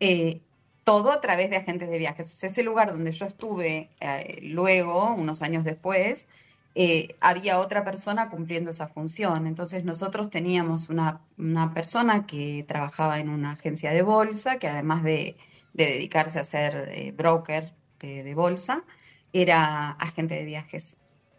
[0.00, 0.40] eh,
[0.84, 2.42] todo a través de agentes de viajes.
[2.42, 6.26] Ese lugar donde yo estuve eh, luego, unos años después,
[6.74, 9.46] eh, había otra persona cumpliendo esa función.
[9.46, 15.04] Entonces nosotros teníamos una, una persona que trabajaba en una agencia de bolsa, que además
[15.04, 15.36] de,
[15.72, 18.84] de dedicarse a ser eh, broker de, de bolsa,
[19.32, 20.96] era agente de viajes.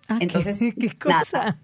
[0.07, 1.59] Ah, Entonces, qué, cosa.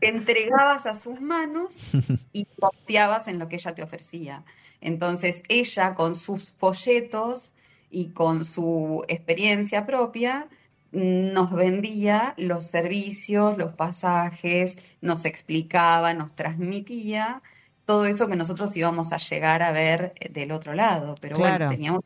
[0.00, 1.92] Te entregabas a sus manos
[2.32, 4.44] y confiabas en lo que ella te ofrecía.
[4.80, 7.54] Entonces ella con sus folletos
[7.90, 10.48] y con su experiencia propia
[10.92, 17.42] nos vendía los servicios, los pasajes, nos explicaba, nos transmitía
[17.84, 21.14] todo eso que nosotros íbamos a llegar a ver eh, del otro lado.
[21.20, 21.66] Pero Claro.
[21.66, 22.04] bueno, teníamos,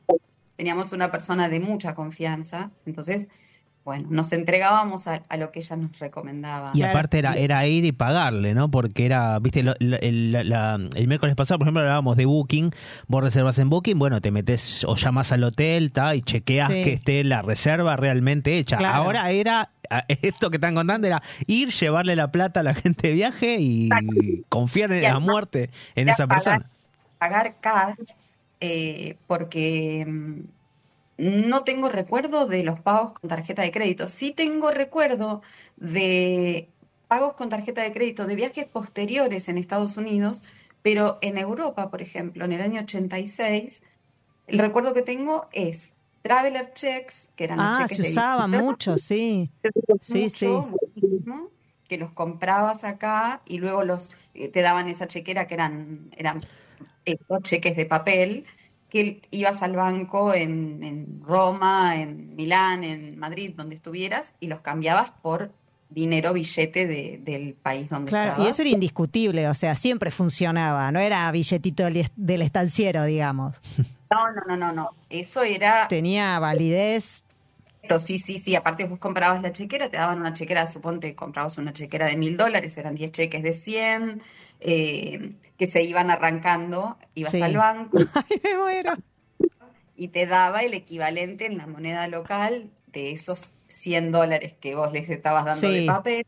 [0.57, 3.29] teníamos una persona de mucha confianza, entonces,
[3.85, 6.70] bueno, nos entregábamos a, a lo que ella nos recomendaba.
[6.73, 8.70] Y aparte era, era ir y pagarle, ¿no?
[8.70, 12.25] Porque era, viste, lo- lo- el, la- la- el miércoles pasado, por ejemplo, hablábamos de
[12.25, 12.70] Booking.
[13.09, 16.83] Vos reservas en Booking, bueno, te metes o llamas al hotel, ta, y chequeas Sí.
[16.83, 18.79] que esté la reserva realmente hecha.
[18.79, 18.94] Claro.
[19.05, 19.68] Ahora era,
[20.09, 23.90] esto que están contando era ir, llevarle la plata a la gente de viaje y
[24.49, 26.70] confiar en Y la muerte en esa pagar- persona.
[27.18, 27.97] pagar cash,
[28.61, 30.40] eh, porque mm,
[31.16, 34.09] no tengo recuerdo de los pagos con tarjeta de crédito.
[34.09, 35.42] Sí tengo recuerdo
[35.77, 36.68] de
[37.09, 40.42] pagos con tarjeta de crédito de viajes posteriores en Estados Unidos,
[40.83, 43.83] pero en Europa, por ejemplo, en el año 86,
[44.46, 48.50] el recuerdo que tengo es Traveler Checks, que eran los Ah, cheques se de usaban
[48.50, 49.50] mucho, sí.
[50.00, 51.50] Sí, mucho, muchísimo,
[51.88, 56.42] que los comprabas acá y luego los eh, te daban esa chequera que eran, eran
[57.05, 58.46] esos cheques de papel,
[58.95, 64.61] que ibas al banco en, en Roma, en Milán, en Madrid, donde estuvieras, y los
[64.61, 65.51] cambiabas por
[65.90, 68.51] dinero billete de- del país donde Claro, y estabas.
[68.53, 73.61] eso era indiscutible, o sea, siempre funcionaba, no era billetito del, del estanciero, digamos.
[74.13, 74.90] No, no, no, no, no.
[75.11, 77.25] Eso era Tenía validez.
[77.83, 78.55] Pero sí, sí, sí.
[78.55, 82.37] Aparte, vos comprabas la chequera, te daban una chequera, suponte, comprabas una chequera de mil
[82.37, 84.23] dólares, eran 10 cheques de 100,
[84.61, 87.42] eh, que se iban arrancando, ibas Sí.
[87.42, 88.92] al banco Ay, me muero.
[89.96, 94.92] y te daba el equivalente en la moneda local de esos 100 dólares que vos
[94.92, 95.81] les estabas dando Sí.
[95.81, 96.27] de papel.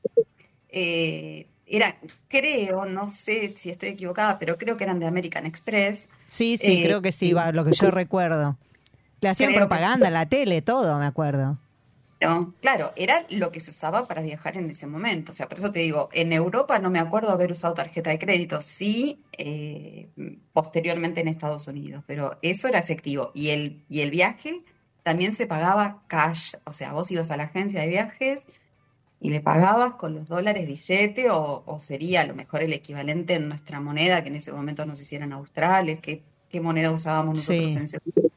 [0.68, 1.96] Eh, era,
[2.28, 6.08] creo, no sé si estoy equivocada, pero creo que eran de American Express.
[6.28, 8.56] Sí, sí, Eh, creo que sí, va, lo que yo recuerdo.
[9.20, 11.58] Le hacían que propaganda en la tele, todo, me acuerdo.
[12.20, 12.54] ¿No?
[12.60, 15.32] Claro, era lo que se usaba para viajar en ese momento.
[15.32, 18.18] O sea, por eso te digo, en Europa no me acuerdo haber usado tarjeta de
[18.18, 20.08] crédito, sí, eh,
[20.52, 23.30] posteriormente en Estados Unidos, pero eso era efectivo.
[23.34, 24.62] Y el, y el viaje
[25.02, 28.42] también se pagaba cash, o sea, vos ibas a la agencia de viajes
[29.20, 33.34] y le pagabas con los dólares billete o, o sería a lo mejor el equivalente
[33.34, 36.90] en nuestra moneda, que en ese momento no sé si eran australes, qué, qué moneda
[36.90, 37.78] usábamos nosotros Sí.
[37.78, 38.34] en ese momento.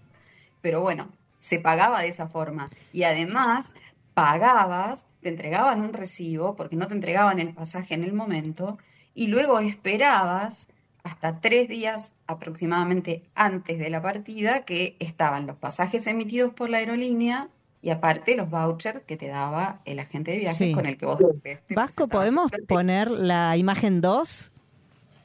[0.62, 1.10] Pero bueno,
[1.40, 2.70] se pagaba de esa forma.
[2.94, 3.72] Y además,
[4.14, 8.78] pagabas, te entregaban un recibo, porque no te entregaban el pasaje en el momento,
[9.14, 10.68] y luego esperabas
[11.04, 16.78] hasta tres días aproximadamente antes de la partida que estaban los pasajes emitidos por la
[16.80, 17.48] aerolínea
[17.82, 20.74] y aparte los vouchers que te daba el agente de viajes Sí.
[20.74, 22.08] con el que vos te Vasco.
[22.10, 24.52] ¿podemos poner la imagen 2?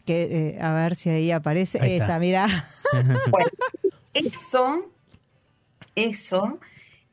[0.06, 1.80] Que, eh, a ver si ahí aparece.
[1.80, 2.04] Ahí está.
[2.06, 2.46] Esa, mira.
[3.30, 3.50] Bueno,
[4.12, 4.86] eso,
[5.94, 6.58] eso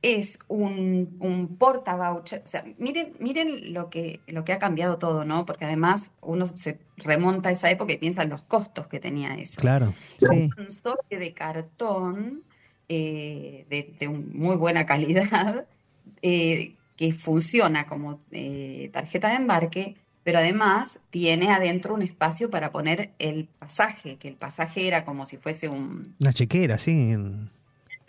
[0.02, 2.42] es un, un porta voucher.
[2.44, 5.46] O sea, miren, miren lo que, lo que ha cambiado todo, ¿no?
[5.46, 9.36] Porque además uno se remonta a esa época y piensa en los costos que tenía
[9.36, 9.62] eso.
[9.62, 9.94] Claro.
[10.18, 10.50] Sí.
[10.58, 12.44] Un sobre de cartón
[12.90, 15.68] eh, de, de un- muy buena calidad
[16.24, 22.72] eh, que funciona como eh, tarjeta de embarque, pero además tiene adentro un espacio para
[22.72, 27.16] poner el pasaje, que el pasaje era como si fuese un Una chequera, sí.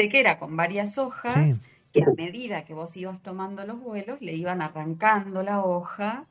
[0.06, 1.60] Tequera con varias hojas Sí.
[1.92, 6.24] que a medida que vos ibas tomando los vuelos le iban arrancando la hoja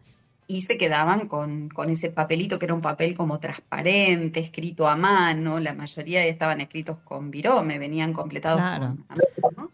[0.47, 4.95] y se quedaban con, con ese papelito que era un papel como transparente, escrito a
[4.97, 8.87] mano, la mayoría estaban escritos con virome, venían completados Claro.
[8.87, 9.15] con a
[9.55, 9.71] mano.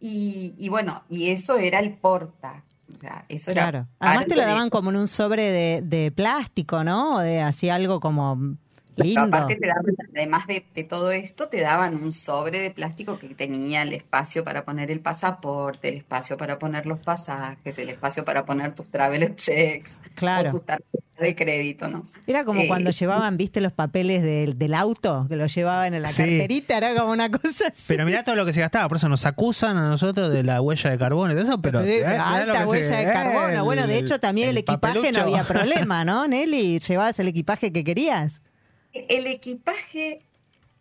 [0.00, 2.62] Y, y bueno, y eso era el porta.
[2.92, 3.86] O sea, eso era Claro.
[4.00, 7.16] Además te lo de- daban como en un sobre de, de plástico, ¿no?
[7.16, 8.56] O de así algo como
[9.04, 9.20] lindo.
[9.22, 13.28] aparte te daban- además de, de todo esto, te daban un sobre de plástico que
[13.34, 18.24] tenía el espacio para poner el pasaporte, el espacio para poner los pasajes, el espacio
[18.24, 20.48] para poner tus traveler checks Claro.
[20.50, 22.02] o tus tarjetas de crédito, ¿no?
[22.26, 26.00] Era como Eh, cuando llevaban, viste, los papeles del, del auto, que los llevaban en
[26.00, 26.16] la Sí.
[26.22, 27.82] carterita, era como una cosa así.
[27.88, 30.62] Pero mirá todo lo que se gastaba, por eso nos acusan a nosotros de la
[30.62, 31.82] huella de carbono y todo eso, pero...
[31.84, 33.64] Sí, eh, alta huella se- de eh, carbono.
[33.64, 35.12] Bueno, de hecho también el, equipaje papelucho.
[35.12, 36.78] no había problema, ¿no, Nelly?
[36.78, 38.40] ¿Llevabas el equipaje que querías?
[38.92, 40.24] El equipaje,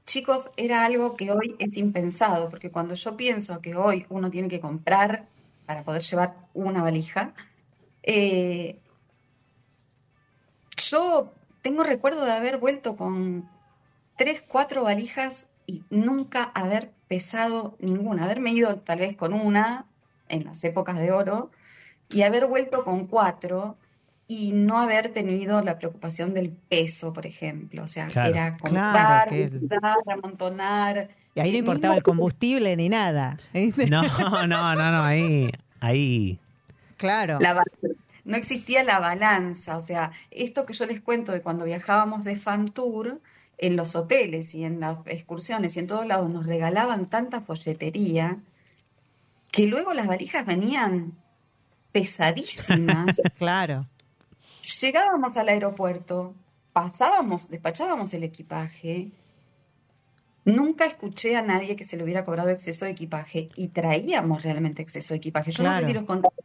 [0.05, 4.47] chicos, era algo que hoy es impensado, porque cuando yo pienso que hoy uno tiene
[4.47, 5.27] que comprar
[5.65, 7.33] para poder llevar una valija,
[8.03, 8.79] eh,
[10.77, 11.31] yo
[11.61, 13.47] tengo recuerdo de haber vuelto con
[14.17, 19.85] tres, cuatro valijas y nunca haber pesado ninguna, haberme ido tal vez con una
[20.29, 21.51] en las épocas de oro
[22.09, 23.77] y haber vuelto con cuatro
[24.31, 27.83] y no haber tenido la preocupación del peso, por ejemplo.
[27.83, 28.29] O sea, Claro.
[28.29, 31.09] era Claro, comprar, que- amontonar.
[31.33, 33.37] Y ahí no importaba el combustible ni nada.
[33.89, 34.03] No,
[34.45, 35.49] no, no, no, ahí,
[35.79, 36.39] ahí.
[36.97, 37.39] Claro.
[37.39, 37.63] La
[38.23, 42.35] no existía la balanza, o sea, esto que yo les cuento de cuando viajábamos de
[42.35, 43.19] Fan Tour,
[43.57, 48.37] en los hoteles y en las excursiones y en todos lados nos regalaban tanta folletería
[49.51, 51.13] que luego las valijas venían
[51.91, 53.19] pesadísimas.
[53.39, 53.87] Claro.
[54.81, 56.35] Llegábamos al aeropuerto,
[56.73, 59.11] pasábamos, despachábamos el equipaje.
[60.45, 64.81] Nunca escuché a nadie que se le hubiera cobrado exceso de equipaje y traíamos realmente
[64.81, 65.51] exceso de equipaje.
[65.51, 66.39] Yo no sé si los controles,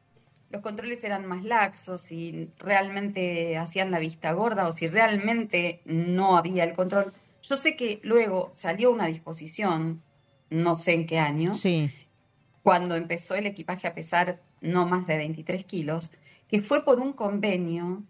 [0.51, 6.37] los controles eran más laxos, si realmente hacían la vista gorda o si realmente no
[6.37, 7.13] había el control.
[7.43, 10.03] Yo sé que luego salió una disposición,
[10.51, 11.91] no sé en qué año, Sí.
[12.63, 16.11] cuando empezó el equipaje a pesar no más de 23 kilos,
[16.49, 18.03] que fue por un convenio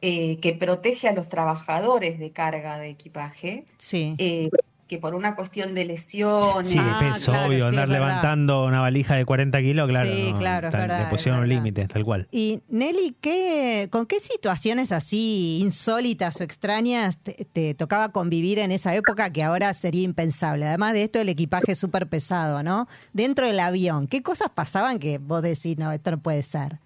[0.00, 4.14] eh, que protege a los trabajadores de carga de equipaje, Sí.
[4.18, 4.48] eh,
[4.86, 8.64] que por una cuestión de lesiones, Sí, Ah, de peso, claro, obvio, sí, andar levantando
[8.64, 10.10] una valija de 40 kilos, claro.
[10.10, 12.26] Sí, no, claro, es verdad, Le pusieron límites, tal cual.
[12.30, 18.72] Y Nelly, ¿qué, ¿con qué situaciones así insólitas o extrañas te, te tocaba convivir en
[18.72, 20.64] esa época que ahora sería impensable?
[20.64, 22.88] Además de esto, el equipaje súper pesado, ¿no?
[23.12, 26.78] Dentro del avión, ¿qué cosas pasaban que vos decís, no, esto no puede ser?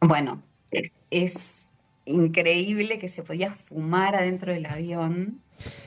[0.00, 1.54] Bueno, es, es
[2.04, 5.40] increíble que se podía fumar adentro del avión.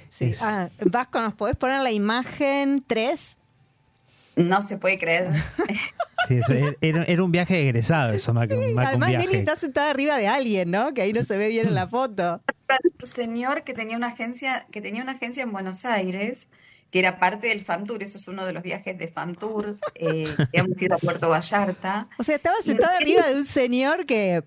[0.09, 0.31] Sí.
[0.41, 3.37] Ah, Vasco, ¿nos podés poner la imagen 3?
[4.37, 5.29] No se puede creer.
[6.27, 9.37] Sí, eso era, un viaje egresado eso, más que, más que un Además, Nelly viaje.
[9.37, 10.93] está sentada arriba de alguien, ¿no?
[10.93, 12.41] Que ahí no se ve bien en la foto.
[13.01, 16.47] Un señor que tenía una agencia, que tenía una agencia en Buenos Aires,
[16.89, 20.59] que era parte del FAMTUR, eso es uno de los viajes de FAMTUR, eh, que
[20.59, 22.07] hemos ido a Puerto Vallarta.
[22.17, 24.43] O sea, estaba sentada arriba de un señor que...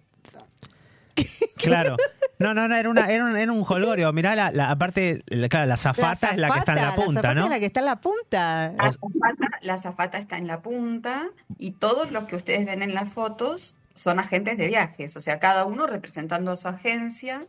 [1.56, 1.96] Claro.
[2.38, 4.12] No, no, no, era, una, era, un, era un jolgorio.
[4.12, 7.10] Mirá, la, la, aparte, la, claro, la zafata es la que está en la punta,
[7.20, 7.44] azafata ¿no?
[7.44, 8.72] es la que está en la punta.
[8.76, 12.94] La azafata, la azafata está en la punta y todos los que ustedes ven en
[12.94, 17.40] las fotos son agentes de viajes, o sea, cada uno representando a su agencia,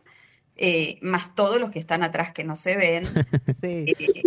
[0.56, 3.04] eh, más todos los que están atrás que no se ven,
[3.60, 3.94] Sí.
[3.96, 4.22] eh,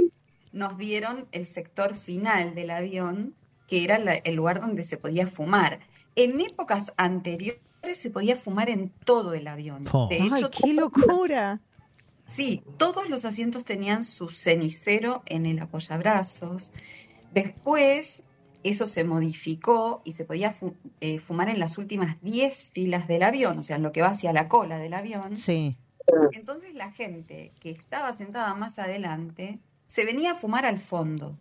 [0.54, 3.34] nos dieron el sector final del avión,
[3.68, 5.80] que era la- el lugar donde se podía fumar.
[6.16, 7.62] En épocas anteriores
[7.94, 9.84] se podía fumar en todo el avión.
[10.10, 11.60] De Ay, qué locura.
[12.26, 16.72] Sí, todos los asientos tenían su cenicero en el apoyabrazos.
[17.34, 18.24] Después
[18.64, 23.24] eso se modificó y se podía fu- eh, fumar en las últimas 10 filas del
[23.24, 25.36] avión, o sea, en lo que va hacia la cola del avión.
[25.36, 25.76] Sí.
[26.32, 31.38] Entonces la gente que estaba sentada más adelante se venía a fumar al fondo.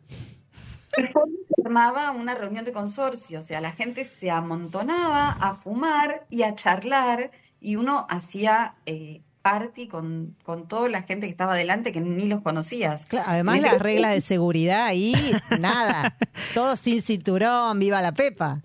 [0.94, 6.42] Se armaba una reunión de consorcio, o sea, la gente se amontonaba a fumar y
[6.42, 7.30] a charlar
[7.60, 12.26] y uno hacía eh, party con, con toda la gente que estaba adelante que ni
[12.26, 13.06] los conocías.
[13.06, 16.16] Claro, además las reglas de seguridad ahí, nada.
[16.54, 18.62] Todo sin cinturón, viva la pepa.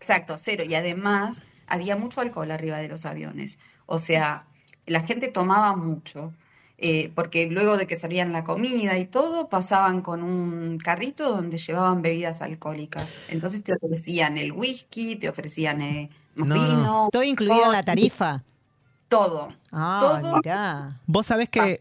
[0.00, 0.64] Exacto, cero.
[0.66, 3.58] Y además había mucho alcohol arriba de los aviones.
[3.86, 4.44] O sea,
[4.86, 6.32] la gente tomaba mucho.
[6.80, 11.58] Eh, porque luego de que servían la comida y todo, pasaban con un carrito donde
[11.58, 13.08] llevaban bebidas alcohólicas.
[13.28, 16.62] Entonces te ofrecían el whisky, te ofrecían eh, más No, no.
[16.76, 18.42] vino, Todo incluido en la tarifa.
[19.08, 19.52] todo.
[19.72, 20.36] Ah, Todo.
[20.36, 21.00] mirá.
[21.06, 21.78] Vos sabés que,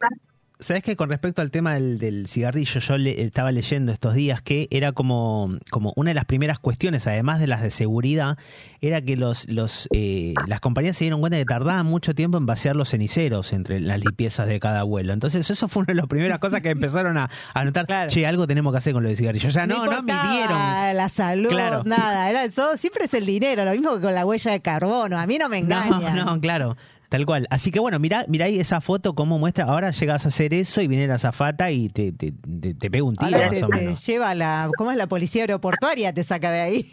[0.59, 4.41] sabés que con respecto al tema del, del cigarrillo, yo le- estaba leyendo estos días
[4.41, 8.37] que era como, como una de las primeras cuestiones, además de las de seguridad,
[8.81, 12.45] era que los, los, eh, las compañías se dieron cuenta que tardaban mucho tiempo en
[12.45, 15.13] vaciar los ceniceros entre las limpiezas de cada vuelo.
[15.13, 18.09] Entonces eso fue una de las primeras cosas que empezaron a, a notar, Claro.
[18.09, 19.49] che, algo tenemos que hacer con lo de cigarrillo.
[19.49, 20.57] O sea, no, no, midieron.
[20.97, 21.83] La salud, Claro.
[21.85, 22.29] nada.
[22.29, 25.17] Era todo, siempre es el dinero, lo mismo que con la huella de carbono.
[25.17, 26.15] A mí no me No, engañan.
[26.15, 26.75] no, claro.
[27.09, 27.47] Tal cual.
[27.49, 29.65] Así que bueno, mira, mira ahí esa foto cómo muestra.
[29.65, 33.03] Ahora llegas a hacer eso y viene la zafata y te, te, te, te pega
[33.03, 34.05] un tiro Ahora más te, o te menos.
[34.05, 36.13] lleva la, ¿cómo es la policía aeroportuaria?
[36.13, 36.91] Te saca de ahí.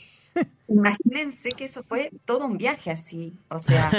[0.69, 3.35] Imagínense que eso fue todo un viaje así.
[3.49, 3.91] O sea,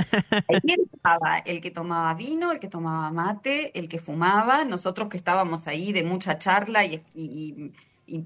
[0.48, 5.18] ahí estaba el que tomaba vino, el que tomaba mate, el que fumaba, nosotros que
[5.18, 7.72] estábamos ahí de mucha charla y, y-
[8.08, 8.26] y- y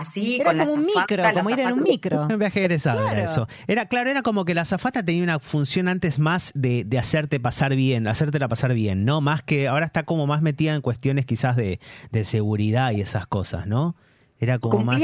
[0.00, 2.26] así Era con la como un micro, como ir en un micro.
[2.26, 3.30] Un viaje egresado era Claro.
[3.30, 3.48] eso.
[3.68, 7.38] Era, claro, era como que la zafata tenía una función antes más de, de hacerte
[7.40, 9.20] pasar bien, hacértela pasar bien, ¿no?
[9.20, 11.80] Más que ahora está como más metida en cuestiones quizás de,
[12.10, 13.94] de seguridad y esas cosas, ¿no?
[14.38, 15.02] Era como más.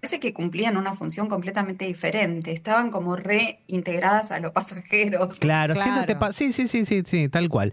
[0.00, 5.36] Parece que cumplían una función completamente diferente, estaban como reintegradas a los pasajeros.
[5.38, 5.90] Claro, Claro.
[5.92, 7.72] siéntate pa- sí, sí, sí, sí, sí, tal cual.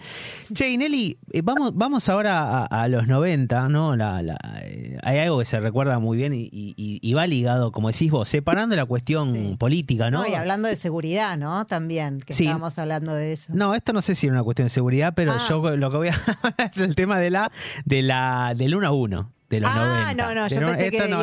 [0.54, 3.96] Che, y Nelly, eh, vamos, vamos ahora a, a los 90, ¿no?
[3.96, 7.72] La, la, eh, hay algo que se recuerda muy bien y, y- y va ligado,
[7.72, 9.56] como decís vos, separando la cuestión Sí.
[9.58, 10.24] política, ¿no?
[10.24, 11.66] No, y hablando de seguridad, ¿no?
[11.66, 12.44] También, que Sí.
[12.44, 13.54] estábamos hablando de eso.
[13.56, 15.46] No, esto no sé si era una cuestión de seguridad, pero Ah.
[15.48, 16.12] yo lo que voy a
[16.44, 17.52] hablar es el tema de la,
[17.86, 20.14] de la, del 1 a 1 de los Ah, 90.
[20.16, 20.68] no, no, yo que no,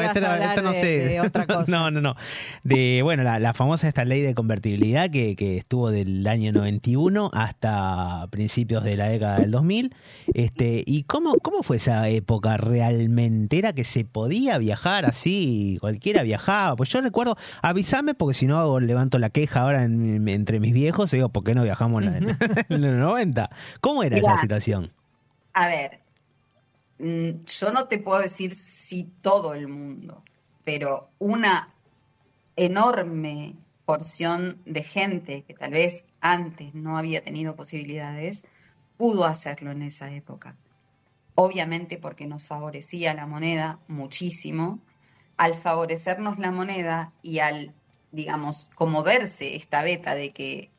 [0.01, 0.87] ibas esto a no, esto no de- sé.
[0.87, 1.65] de otra cosa.
[1.71, 2.17] No, no, no.
[2.63, 7.31] De, bueno, la, la famosa esta ley de convertibilidad que, que estuvo del año 91
[7.35, 9.95] hasta principios de la década del 2000.
[10.33, 13.59] Este, ¿Y cómo, cómo fue esa época realmente?
[13.59, 15.77] ¿Era que se podía viajar así?
[15.81, 16.77] Cualquiera viajaba.
[16.77, 21.13] Pues yo recuerdo, avísame porque si no levanto la queja ahora en- entre mis viejos
[21.13, 22.37] y digo, ¿por qué no viajamos en, la-
[22.71, 23.51] en los 90?
[23.81, 24.91] ¿Cómo era esa situación?
[25.53, 26.01] A ver,
[27.05, 30.23] yo no te puedo decir si todo el mundo,
[30.65, 31.75] pero una
[32.57, 38.45] enorme porción de gente que tal vez antes no había tenido posibilidades,
[38.97, 40.57] pudo hacerlo en esa época.
[41.35, 44.79] Obviamente porque nos favorecía la moneda muchísimo.
[45.37, 47.75] Al favorecernos la moneda y al,
[48.13, 50.71] digamos, como verse esta beta de que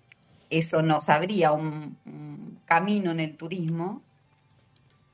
[0.49, 4.01] eso nos abría un, un camino en el turismo,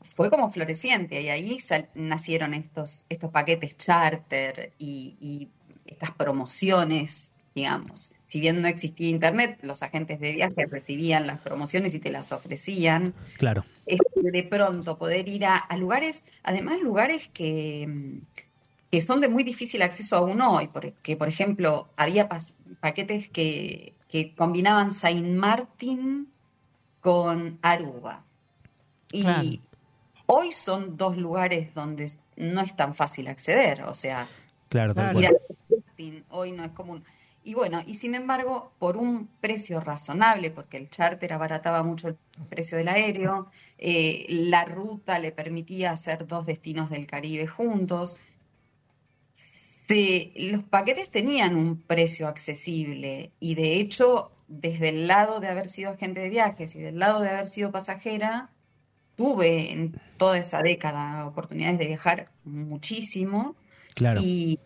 [0.02, 5.50] fue como floreciente y ahí sal- nacieron estos, estos paquetes charter y, y
[5.86, 8.12] estas promociones, digamos.
[8.26, 12.32] Si bien no existía internet, los agentes de viaje recibían las promociones y te las
[12.32, 13.14] ofrecían.
[13.38, 13.66] Claro.
[13.86, 18.22] Este, de pronto poder ir a, a lugares, además lugares que,
[18.90, 22.30] que son de muy difícil acceso aún hoy, porque por ejemplo había
[22.80, 26.30] paquetes que, que combinaban Saint Martin
[27.02, 28.24] con Aruba.
[29.12, 29.50] Y Claro.
[30.34, 34.28] Hoy son dos lugares donde no es tan fácil acceder, o sea,
[34.70, 35.20] Claro, tal Claro.
[35.20, 35.36] ir cual.
[35.36, 37.04] a Saint Martin hoy no es común.
[37.44, 42.16] Y bueno, y sin embargo, por un precio razonable, porque el charter abarataba mucho el
[42.50, 48.16] precio del aéreo, eh, la ruta le permitía hacer dos destinos del Caribe juntos.
[49.34, 55.68] Se- los paquetes tenían un precio accesible y de hecho, desde el lado de haber
[55.68, 58.50] sido agente de viajes y del lado de haber sido pasajera,
[59.16, 63.56] tuve en toda esa década oportunidades de viajar muchísimo
[63.94, 64.22] Claro.
[64.24, 64.60] y,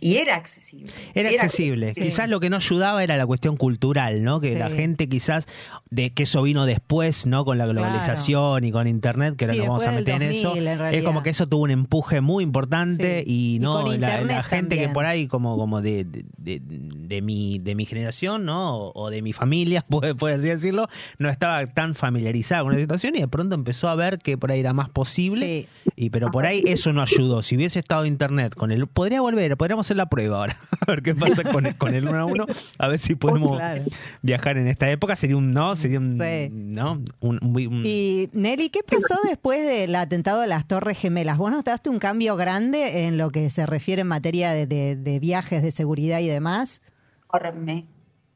[0.00, 0.90] y era accesible.
[1.14, 1.94] Era accesible.
[1.94, 2.00] Sí.
[2.02, 4.40] Quizás lo que no ayudaba era la cuestión cultural, ¿no?
[4.40, 4.58] Que Sí.
[4.58, 5.46] la gente quizás,
[5.90, 7.44] de que eso vino después, ¿no?
[7.44, 10.48] Con la globalización y con internet, que ahora Sí, nos vamos a meter en eso.
[10.48, 13.54] 2000, en Es como que eso tuvo un empuje muy importante Sí.
[13.56, 17.74] y no la, gente que por ahí como como de, de, de- de mi de
[17.74, 18.76] mi generación, ¿no?
[18.76, 20.88] O, o de mi familia, puede, puede así decirlo,
[21.18, 24.50] no estaba tan familiarizada con la situación y de pronto empezó a ver que por
[24.50, 25.68] ahí era más posible.
[25.84, 25.90] Sí.
[25.96, 27.42] Y pero por ahí eso no ayudó.
[27.42, 30.56] Si hubiese estado internet con el podría volver, podríamos hacer la prueba ahora.
[30.80, 32.46] A ver qué pasa con el, con el uno a uno,
[32.78, 33.82] a ver si podemos Claro.
[34.22, 35.14] viajar en esta época.
[35.16, 36.48] Sería un no, sería un Sí.
[36.50, 41.38] no, un, un- un- Y Nelly, ¿qué pasó después del atentado a las Torres Gemelas?
[41.38, 45.18] ¿Vos notaste un cambio grande en lo que se refiere en materia de, de- de
[45.20, 46.80] viajes, de seguridad y demás?
[47.32, 47.86] enorme,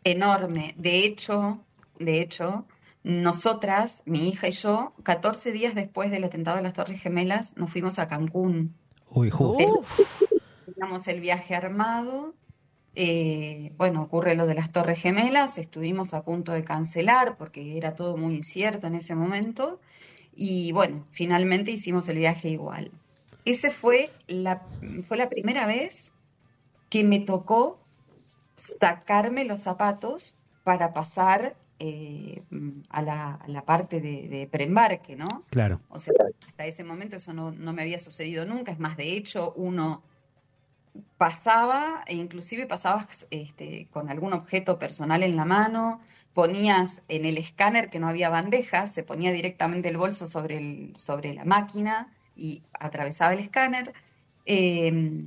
[0.04, 0.74] enorme.
[0.78, 1.58] De hecho,
[1.98, 2.64] de hecho,
[3.02, 7.70] nosotras, mi hija y yo, 14 días después del atentado de las Torres Gemelas, nos
[7.70, 8.74] fuimos a Cancún.
[9.10, 9.82] Uy, justo.
[11.06, 12.34] El viaje armado.
[12.94, 17.94] eh, bueno, ocurre lo de las Torres Gemelas, estuvimos a punto de cancelar porque era
[17.94, 19.80] todo muy incierto en ese momento.
[20.34, 22.90] Y bueno, finalmente hicimos el viaje igual.
[23.44, 24.62] Ese fue la,
[25.06, 26.12] fue la primera vez
[26.90, 27.78] que me tocó
[28.56, 32.42] sacarme los zapatos para pasar eh,
[32.88, 35.44] a, la, a la parte de, de preembarque, ¿no?
[35.50, 35.80] Claro.
[35.90, 36.14] O sea,
[36.46, 38.72] hasta ese momento eso no, no me había sucedido nunca.
[38.72, 40.02] Es más, de hecho, uno
[41.18, 46.00] pasaba, e inclusive pasabas este, con algún objeto personal en la mano,
[46.34, 50.96] ponías en el escáner que no había bandejas, se ponía directamente el bolso sobre, el,
[50.96, 53.92] sobre la máquina y atravesaba el escáner.
[54.44, 55.24] eh,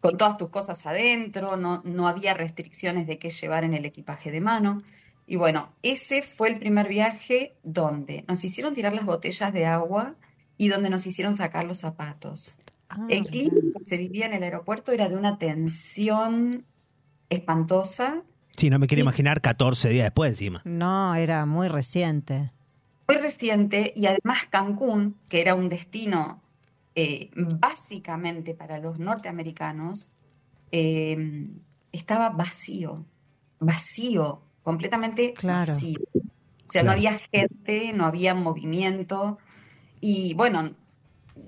[0.00, 4.30] con todas tus cosas adentro, no, no había restricciones de qué llevar en el equipaje
[4.30, 4.82] de mano.
[5.26, 10.14] Y bueno, ese fue el primer viaje donde nos hicieron tirar las botellas de agua
[10.56, 12.56] y donde nos hicieron sacar los zapatos.
[12.88, 16.64] Ah, El clima que se vivía en el aeropuerto era de una tensión
[17.30, 18.22] espantosa,
[18.56, 20.62] Sí, no me quiero Y- imaginar 14 días después encima.
[20.64, 22.50] No, era muy reciente.
[23.06, 26.42] muy reciente, y además Cancún, que era un destino
[26.94, 30.10] eh, básicamente para los norteamericanos,
[30.72, 31.48] eh,
[31.92, 33.06] estaba vacío,
[33.60, 35.72] vacío, completamente Claro.
[35.72, 36.00] vacío.
[36.68, 39.38] O sea, no había gente, no había movimiento.
[40.00, 40.72] Y bueno,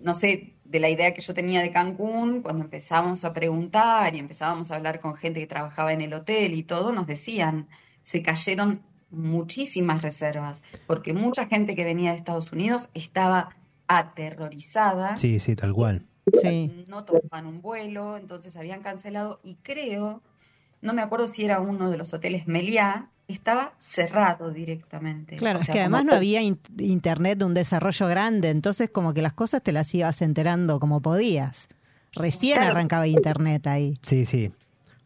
[0.02, 4.20] no sé, de la idea que yo tenía de Cancún, cuando empezamos a preguntar y
[4.20, 7.66] empezábamos a hablar con gente que trabajaba en el hotel y todo, nos decían,
[8.04, 13.56] se cayeron muchísimas reservas, porque mucha gente que venía de Estados Unidos estaba
[13.88, 16.06] aterrorizada Sí, sí, tal cual.
[16.40, 16.84] Sí.
[16.86, 20.22] no tomaban un vuelo, entonces habían cancelado y creo,
[20.80, 25.36] no me acuerdo si era uno de los hoteles Meliá, estaba cerrado directamente.
[25.36, 28.90] Claro, O es que además como- no había in- internet de un desarrollo grande, entonces
[28.90, 31.68] como que las cosas te las ibas enterando como podías.
[32.12, 32.70] Recién Claro.
[32.72, 33.94] arrancaba internet ahí.
[34.02, 34.52] Sí, sí.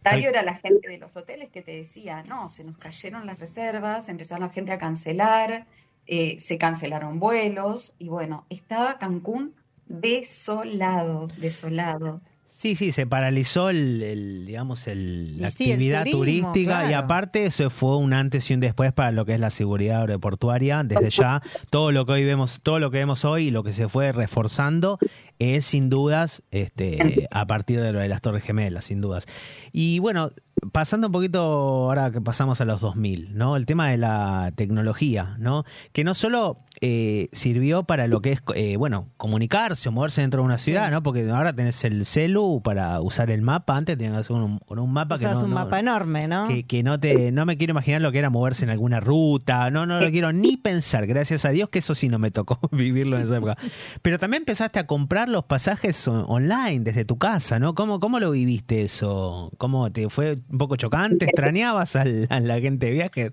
[0.02, 3.38] Dario era la gente de los hoteles que te decía, no, se nos cayeron las
[3.38, 5.66] reservas, empezaron la gente a cancelar,
[6.06, 9.54] eh, se cancelaron vuelos y bueno, estaba Cancún
[9.86, 12.20] desolado, desolado.
[12.64, 17.44] Sí, sí, se paralizó el, el, digamos, el, la el actividad turismo, turística y aparte
[17.44, 20.82] eso fue un antes y un después para lo que es la seguridad aeroportuaria.
[20.82, 23.74] Desde ya, todo lo que hoy vemos, todo lo que vemos hoy y lo que
[23.74, 24.98] se fue reforzando
[25.38, 29.26] es sin dudas este, a partir de lo de las Torres Gemelas, sin dudas.
[29.70, 30.30] Y bueno,
[30.72, 33.56] pasando un poquito ahora que pasamos a los 2000, ¿no?
[33.56, 35.64] El tema de la tecnología, ¿no?
[35.92, 40.40] Que no solo eh, sirvió para lo que es, eh, bueno, comunicarse o moverse dentro
[40.42, 41.02] de una ciudad, ¿no?
[41.02, 44.60] Porque ahora tenés el celu para usar el mapa, antes tenías que hacer un,
[44.92, 46.48] mapa que no, un no- mapa enorme, ¿no?
[46.48, 49.70] que, que no te no me quiero imaginar lo que era moverse en alguna ruta,
[49.70, 52.58] no no lo quiero ni pensar, gracias a Dios que eso sí no me tocó
[52.72, 53.56] vivirlo en esa época.
[54.02, 57.74] Pero también empezaste a comprar los pasajes on- online desde tu casa, ¿no?
[57.74, 59.50] ¿Cómo, cómo lo viviste eso?
[59.58, 61.26] ¿Cómo te fue un poco chocante?
[61.26, 63.32] ¿Extrañabas a la gente de viaje?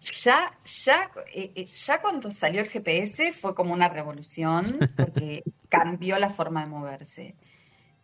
[0.00, 6.18] Ya, ya, eh, eh, ya cuando salió el GPS fue como una revolución porque cambió
[6.18, 7.34] la forma de moverse.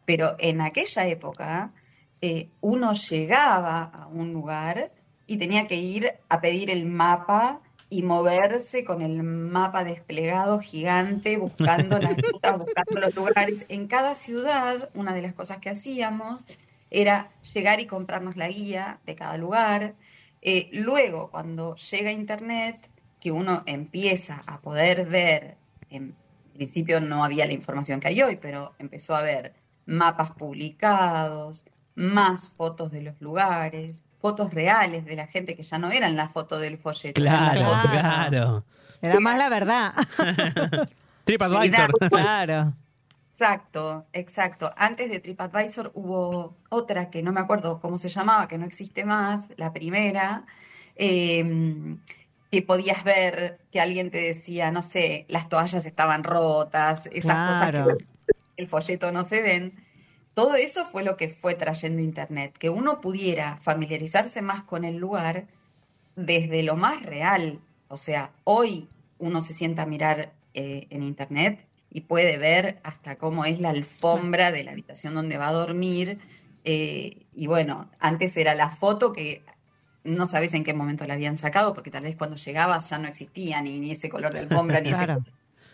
[0.05, 1.73] Pero en aquella época
[2.21, 4.91] eh, uno llegaba a un lugar
[5.27, 11.37] y tenía que ir a pedir el mapa y moverse con el mapa desplegado gigante,
[11.37, 13.65] buscando las rutas, buscando los lugares.
[13.69, 16.49] En cada ciudad, una de las cosas que hacíamos
[16.95, 19.95] era llegar y comprarnos la guía de cada lugar.
[20.41, 22.89] Eh, luego, cuando llega Internet,
[23.21, 25.57] que uno empieza a poder ver,
[25.91, 26.15] en
[26.55, 29.55] principio no había la información que hay hoy, pero empezó a ver
[29.87, 31.65] mapas publicados,
[31.95, 36.29] más fotos de los lugares, fotos reales de la gente que ya no eran la
[36.29, 37.21] foto del folleto.
[37.21, 38.65] Claro, claro.
[39.03, 39.93] Era más la verdad.
[41.25, 41.91] TripAdvisor.
[42.09, 42.75] claro.
[43.35, 44.72] Exacto, exacto.
[44.76, 49.05] Antes de TripAdvisor hubo otra que no me acuerdo cómo se llamaba, que no existe
[49.05, 50.47] más, la primera,
[50.95, 51.97] eh,
[52.53, 57.72] que podías ver que alguien te decía, no sé, las toallas estaban rotas, esas cosas
[57.72, 58.05] que
[58.57, 59.74] el folleto no se ven.
[60.35, 64.99] Todo eso fue lo que fue trayendo Internet, que uno pudiera familiarizarse más con el
[64.99, 65.49] lugar
[66.14, 67.59] desde lo más real.
[67.89, 73.17] O sea, hoy uno se sienta a mirar eh, en Internet y puede ver hasta
[73.17, 76.21] cómo es la alfombra de la habitación donde va a dormir.
[76.65, 79.45] eh, y bueno, antes era la foto que
[80.05, 83.09] no sabes en qué momento la habían sacado, porque tal vez cuando llegabas ya no
[83.09, 85.25] existía ni, ni ese color de alfombra, ni ese Claro.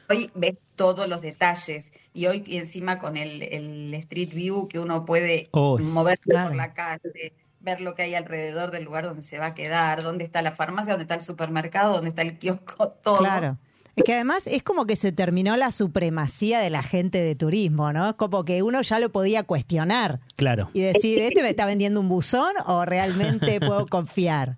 [0.08, 5.04] Hoy ves todos los detalles y hoy encima con el, el Street View que uno
[5.06, 6.48] puede Uy, moverse claro.
[6.48, 10.02] por la calle, ver lo que hay alrededor del lugar donde se va a quedar,
[10.02, 13.18] dónde está la farmacia, dónde está el supermercado, dónde está el kiosco, todo.
[13.18, 13.58] Claro.
[14.00, 17.92] Es que además es como que se terminó la supremacía de la gente de turismo,
[17.92, 18.16] ¿no?
[18.16, 20.70] Como que uno ya lo podía cuestionar Claro.
[20.72, 24.56] y decir, ¿este me está vendiendo un buzón o realmente puedo confiar?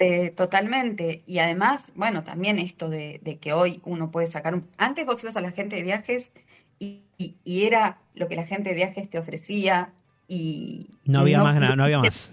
[0.00, 1.22] Eh, totalmente.
[1.26, 4.66] Y además, bueno, también esto de, de que hoy uno puede sacar un...
[4.78, 6.32] Antes vos ibas a la gente de viajes
[6.80, 9.92] y, y- y era lo que la gente de viajes te ofrecía
[10.26, 10.88] y...
[11.04, 12.30] No había más nada, no había más.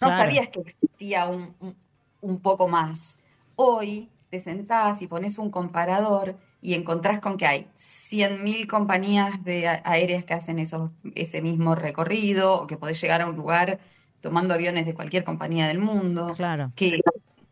[0.00, 0.22] No Claro.
[0.24, 1.76] sabías que existía un, un-
[2.20, 3.16] un poco más.
[3.54, 9.68] Hoy te sentás y pones un comparador y encontrás con que hay 100.000 compañías de
[9.68, 13.78] aéreas que hacen esos, ese mismo recorrido o que podés llegar a un lugar
[14.20, 16.72] tomando aviones de cualquier compañía del mundo Claro.
[16.74, 17.00] que,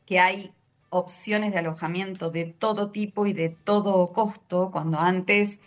[0.04, 0.52] que hay
[0.90, 5.60] opciones de alojamiento de todo tipo y de todo costo, cuando antes,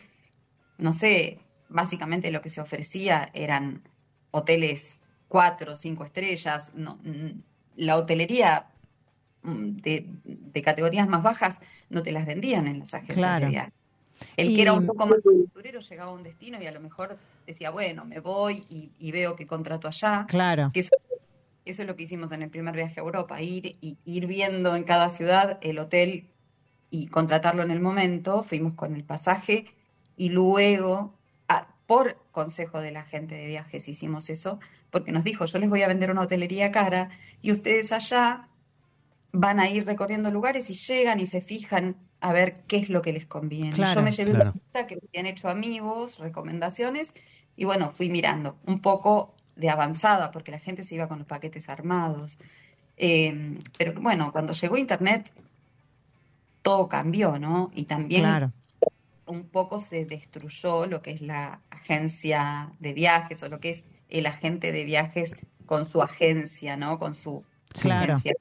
[0.77, 1.39] no sé,
[1.69, 3.83] básicamente lo que se ofrecía eran
[4.31, 6.73] hoteles cuatro o cinco estrellas.
[6.75, 6.99] No,
[7.75, 8.67] la hotelería
[9.43, 11.59] de, de categorías más bajas
[11.89, 13.45] no te las vendían en las agencias Claro.
[13.45, 13.71] de viaje.
[14.35, 16.81] El Y- que era un poco más aventurero llegaba a un destino y a lo
[16.81, 17.17] mejor
[17.47, 20.25] decía, bueno, me voy y, y veo que contrato allá.
[20.27, 20.71] Claro.
[20.73, 20.95] Que eso,
[21.63, 24.75] eso es lo que hicimos en el primer viaje a Europa, ir y ir viendo
[24.75, 26.27] en cada ciudad el hotel
[26.91, 28.43] y contratarlo en el momento.
[28.43, 29.65] Fuimos con el pasaje
[30.17, 31.13] y luego,
[31.47, 34.59] a- por consejo de la gente de viajes, hicimos eso,
[34.91, 37.09] porque nos dijo, yo les voy a vender una hotelería cara
[37.41, 38.48] y ustedes allá
[39.31, 43.01] van a ir recorriendo lugares y llegan y se fijan a ver qué es lo
[43.01, 43.71] que les conviene.
[43.73, 44.51] Claro, yo me llevé claro.
[44.51, 47.13] una lista que me habían hecho amigos, recomendaciones,
[47.55, 51.27] y bueno, fui mirando un poco de avanzada, porque la gente se iba con los
[51.27, 52.37] paquetes armados.
[52.97, 55.31] Eh, pero bueno, cuando llegó Internet,
[56.61, 57.71] todo cambió, ¿no?
[57.73, 58.51] Y también Claro.
[59.25, 63.83] un poco se destruyó lo que es la agencia de viajes o lo que es
[64.09, 66.97] el agente de viajes con su agencia, ¿no?
[66.97, 68.13] Con su Claro.
[68.13, 68.33] agencia,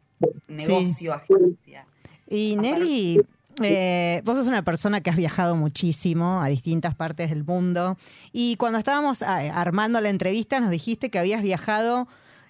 [0.48, 1.86] negocio, agencia.
[2.28, 3.20] Y Nelly,
[3.62, 7.96] eh, vos sos una persona que has viajado muchísimo a distintas partes del mundo
[8.32, 12.06] y cuando estábamos ah, armando la entrevista nos dijiste que habías viajado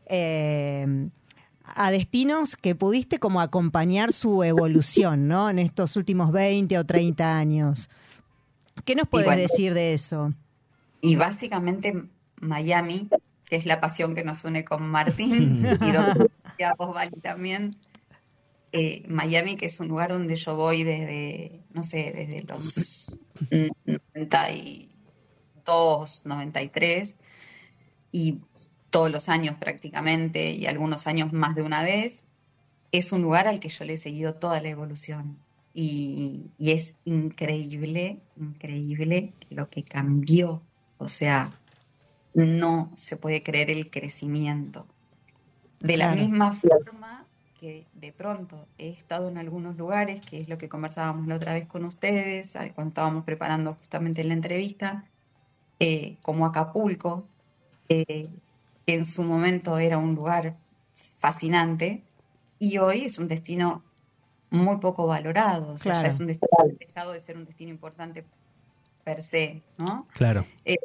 [0.07, 1.09] eh,
[1.75, 5.51] a destinos que pudiste como acompañar su evolución, ¿no?
[5.51, 7.91] En estos últimos 20 o 30 años.
[8.85, 9.43] ¿Qué nos puedes bueno.
[9.43, 10.33] decir de eso?
[11.01, 12.05] Y básicamente
[12.41, 13.09] Miami,
[13.45, 16.31] que es la pasión que nos une con Martín, y donde
[16.65, 17.77] a vos, también.
[18.73, 23.19] Eh, Miami, que es un lugar donde yo voy desde, no sé, desde los
[23.51, 27.17] 92, 93,
[28.13, 28.39] y
[28.91, 32.25] todos los años prácticamente, y algunos años más de una vez,
[32.93, 35.39] es un lugar al que yo le he seguido toda la evolución.
[35.75, 40.63] Y es increíble, increíble lo que cambió.
[40.99, 41.53] O sea,
[42.35, 44.87] no se puede creer el crecimiento.
[45.81, 46.21] De la Claro.
[46.21, 47.25] misma forma
[47.61, 51.55] que de pronto he estado en algunos lugares, que es lo que conversábamos la otra
[51.55, 55.05] vez con ustedes, cuando estábamos preparando justamente la entrevista,
[55.81, 57.27] eh, como Acapulco,
[57.89, 58.29] eh,
[58.87, 60.57] que en su momento era un lugar
[61.19, 62.03] fascinante
[62.59, 63.83] y hoy es un destino
[64.51, 65.73] muy poco valorado.
[65.73, 68.25] O sea, ya es un destino ha dejado de ser un destino importante
[69.05, 70.07] per se, ¿no?
[70.13, 70.45] Claro.
[70.65, 70.77] Eh,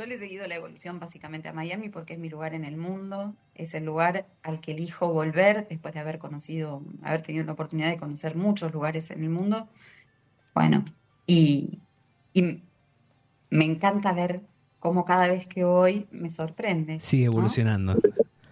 [0.00, 2.78] Yo le he seguido la evolución básicamente a Miami porque es mi lugar en el
[2.78, 7.52] mundo, es el lugar al que elijo volver después de haber conocido, haber tenido la
[7.52, 9.68] oportunidad de conocer muchos lugares en el mundo.
[10.54, 10.86] Bueno,
[11.26, 11.80] y,
[12.32, 12.62] y
[13.50, 14.40] me encanta ver
[14.78, 16.98] cómo cada vez que voy me sorprende.
[17.00, 17.32] Sigue ¿no?
[17.32, 17.98] evolucionando.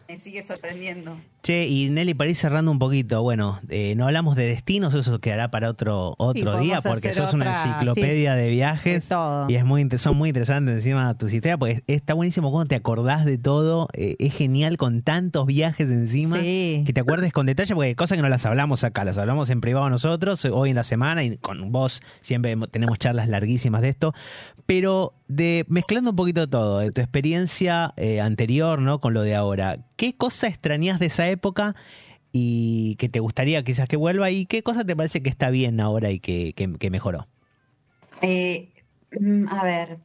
[0.07, 1.17] Me sigue sorprendiendo.
[1.49, 5.19] Che, y Nelly, para ir cerrando un poquito, bueno, eh, no hablamos de destinos, eso
[5.19, 9.47] quedará para otro otro día, porque sos una otra, enciclopedia de viajes de todo.
[9.49, 13.25] y es muy son muy interesantes encima tus historias, porque está buenísimo cuando te acordás
[13.25, 16.83] de todo, eh, es genial con tantos viajes encima, Sí.
[16.85, 19.49] que te acuerdes con detalle, porque hay cosas que no las hablamos acá, las hablamos
[19.49, 23.81] en privado nosotros, eh, hoy en la semana, y con vos siempre tenemos charlas larguísimas
[23.81, 24.13] de esto,
[24.67, 29.01] pero de mezclando un poquito todo, de tu experiencia eh, anterior, ¿no?
[29.01, 31.38] Con lo de ahora, ¿qué cosa extrañas de esa época
[32.33, 35.81] y que te gustaría quizás que vuelva y qué cosa te parece que está bien
[35.81, 37.27] ahora y que, que- que mejoró?
[38.23, 38.69] Eh,
[39.19, 39.99] mm, a ver,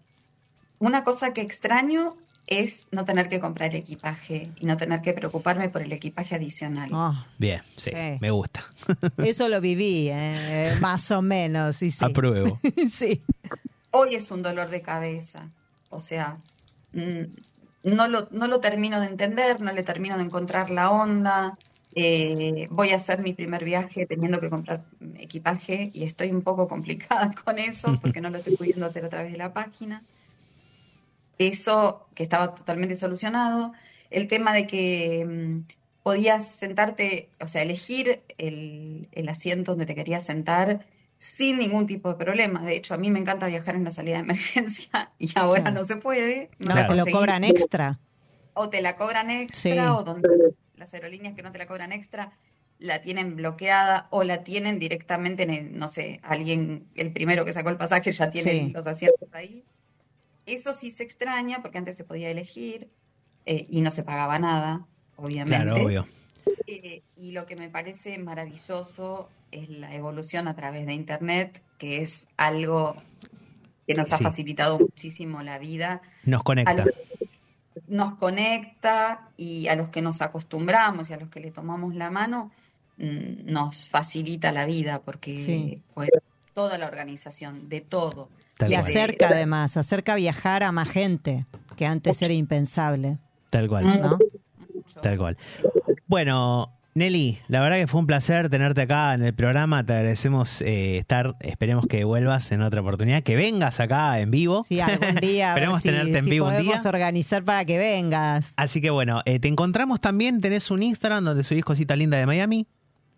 [0.80, 2.16] una cosa que extraño
[2.48, 6.90] es no tener que comprar equipaje y no tener que preocuparme por el equipaje adicional.
[6.94, 8.18] Ah, Bien, sí, Sí.
[8.20, 8.64] me gusta.
[9.18, 11.78] eso lo viví, eh, más o menos.
[11.78, 12.04] Sí, sí.
[12.04, 12.60] Apruebo.
[12.92, 13.22] sí.
[13.92, 15.50] Hoy es un dolor de cabeza,
[15.90, 16.38] o sea,
[16.94, 17.24] mm,
[17.84, 21.58] no lo, no lo termino de entender, no le termino de encontrar la onda.
[21.96, 24.84] Eh, voy a hacer mi primer viaje teniendo que comprar
[25.20, 29.10] equipaje y estoy un poco complicada con eso porque no lo estoy pudiendo hacer a
[29.10, 30.02] través de la página.
[31.38, 33.74] Eso que estaba totalmente solucionado.
[34.10, 35.74] El tema de que mm,
[36.04, 40.86] podías sentarte, o sea, elegir el, el asiento donde te querías sentar
[41.24, 42.64] sin ningún tipo de problema.
[42.66, 45.78] De hecho, a mí me encanta viajar en la salida de emergencia y ahora Claro.
[45.78, 46.50] no se puede.
[46.60, 47.98] No la te lo cobran extra.
[48.54, 49.80] O te la cobran extra, Sí.
[49.80, 50.28] o donde
[50.76, 52.34] las aerolíneas que no te la cobran extra
[52.80, 57.54] la tienen bloqueada o la tienen directamente en el, no sé, alguien, el primero que
[57.54, 58.72] sacó el pasaje ya tiene Sí.
[58.74, 59.64] los asientos ahí.
[60.46, 62.90] Eso sí se extraña porque antes se podía elegir
[63.46, 65.64] eh, y no se pagaba nada, obviamente.
[65.64, 66.06] Claro, obvio.
[66.68, 69.30] Eh, y lo que me parece maravilloso
[69.62, 72.96] es la evolución a través de Internet, que es algo
[73.88, 74.24] que nos ha Sí.
[74.24, 76.86] facilitado muchísimo la vida Nos conecta.
[77.88, 82.10] nos conecta y a los que nos acostumbramos y a los que le tomamos la
[82.10, 82.52] mano,
[82.98, 85.82] mm, nos facilita la vida porque Sí.
[85.94, 86.10] pues,
[86.54, 88.30] toda la organización, de todo.
[88.58, 88.86] Tal Y cual.
[88.86, 91.46] acerca además, acerca viajar a más gente,
[91.76, 93.18] que antes era impensable.
[93.50, 94.02] Tal cual.
[94.02, 94.18] ¿no?
[95.02, 95.38] Tal cual.
[96.08, 99.84] Bueno, Nelly, la verdad que fue un placer tenerte acá en el programa.
[99.84, 101.36] Te agradecemos eh, estar.
[101.40, 104.64] Esperemos que vuelvas en otra oportunidad, que vengas acá en vivo.
[104.68, 105.50] Sí, algún día.
[105.50, 106.64] Esperemos si- tenerte en si vivo un día.
[106.64, 108.54] podemos organizar para que vengas.
[108.58, 110.40] Así que bueno, eh, te encontramos también.
[110.40, 112.68] Tenés un Instagram donde subís cositas lindas de Miami.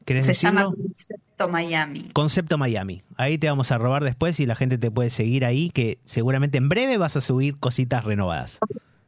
[0.06, 0.60] ¿Querés Se decirlo?
[0.62, 2.00] llama Concepto Miami.
[2.14, 3.02] Concepto Miami.
[3.18, 6.60] Ahí te vamos a robar después y la gente te puede seguir ahí, que seguramente
[6.60, 8.60] en breve vas a subir cositas renovadas.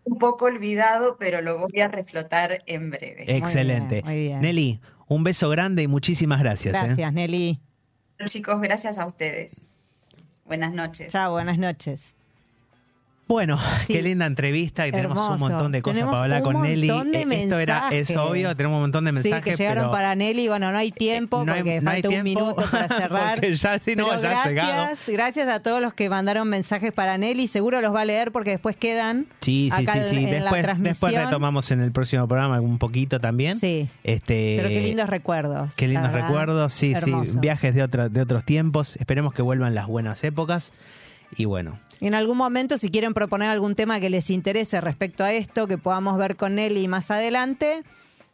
[0.08, 3.26] Un poco olvidado, pero lo voy a reflotar en breve.
[3.28, 4.01] Excelente.
[4.03, 4.41] muy bien.
[4.41, 6.74] Nelly, un beso grande y muchísimas gracias.
[6.76, 6.80] ¿eh?
[6.82, 7.60] Gracias, Nelly.
[8.26, 9.62] Chicos, gracias a ustedes.
[10.45, 11.12] Buenas noches.
[11.12, 12.16] Chao, buenas noches.
[13.28, 13.93] Bueno, Sí.
[13.93, 15.34] qué linda entrevista y tenemos Hermoso.
[15.34, 16.89] un montón de cosas Tenemos para hablar con Nelly.
[16.89, 19.43] Eh, Esto era, es obvio, tenemos un montón de mensajes.
[19.43, 20.47] sí, que llegaron pero para Nelly.
[20.47, 23.41] Bueno, no hay tiempo no hay- porque no falta un tiempo, minuto para cerrar.
[23.45, 24.88] ya, sí, no, Pero ya gracias, llegado.
[25.07, 27.47] gracias a todos los que mandaron mensajes para Nelly.
[27.47, 29.25] Seguro los va a leer porque después quedan.
[29.41, 30.15] Sí, sí, acá sí, en- sí.
[30.36, 33.59] en la Después, después retomamos en el próximo programa un poquito también.
[33.59, 33.89] Sí.
[34.05, 35.73] Este, Pero qué lindos recuerdos.
[35.75, 37.34] Qué lindos recuerdos, sí, Hermoso.
[37.34, 37.39] sí.
[37.39, 38.95] Viajes de, otra- de otros tiempos.
[38.95, 40.71] Esperemos que vuelvan las buenas épocas.
[41.36, 45.34] Y bueno, En algún momento, si quieren proponer algún tema que les interese respecto a
[45.34, 47.84] esto, que podamos ver con Nelly más adelante,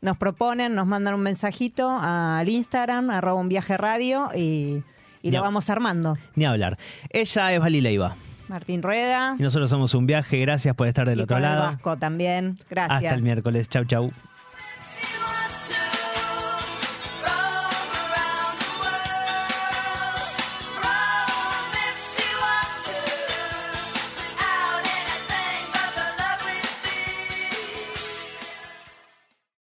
[0.01, 4.83] nos proponen, nos mandan un mensajito al Instagram, arroba un viaje radio, y,
[5.21, 5.37] y No.
[5.37, 6.17] lo vamos armando.
[6.35, 6.77] ni hablar.
[7.09, 8.15] Ella es Vali Leiva.
[8.49, 9.35] Martín Rueda.
[9.39, 10.37] Y nosotros somos un viaje.
[10.41, 11.63] Gracias por estar del y otro con el lado.
[11.63, 12.59] Vasco también.
[12.69, 13.01] Gracias.
[13.03, 13.69] Hasta el miércoles.
[13.69, 14.11] Chau, chau.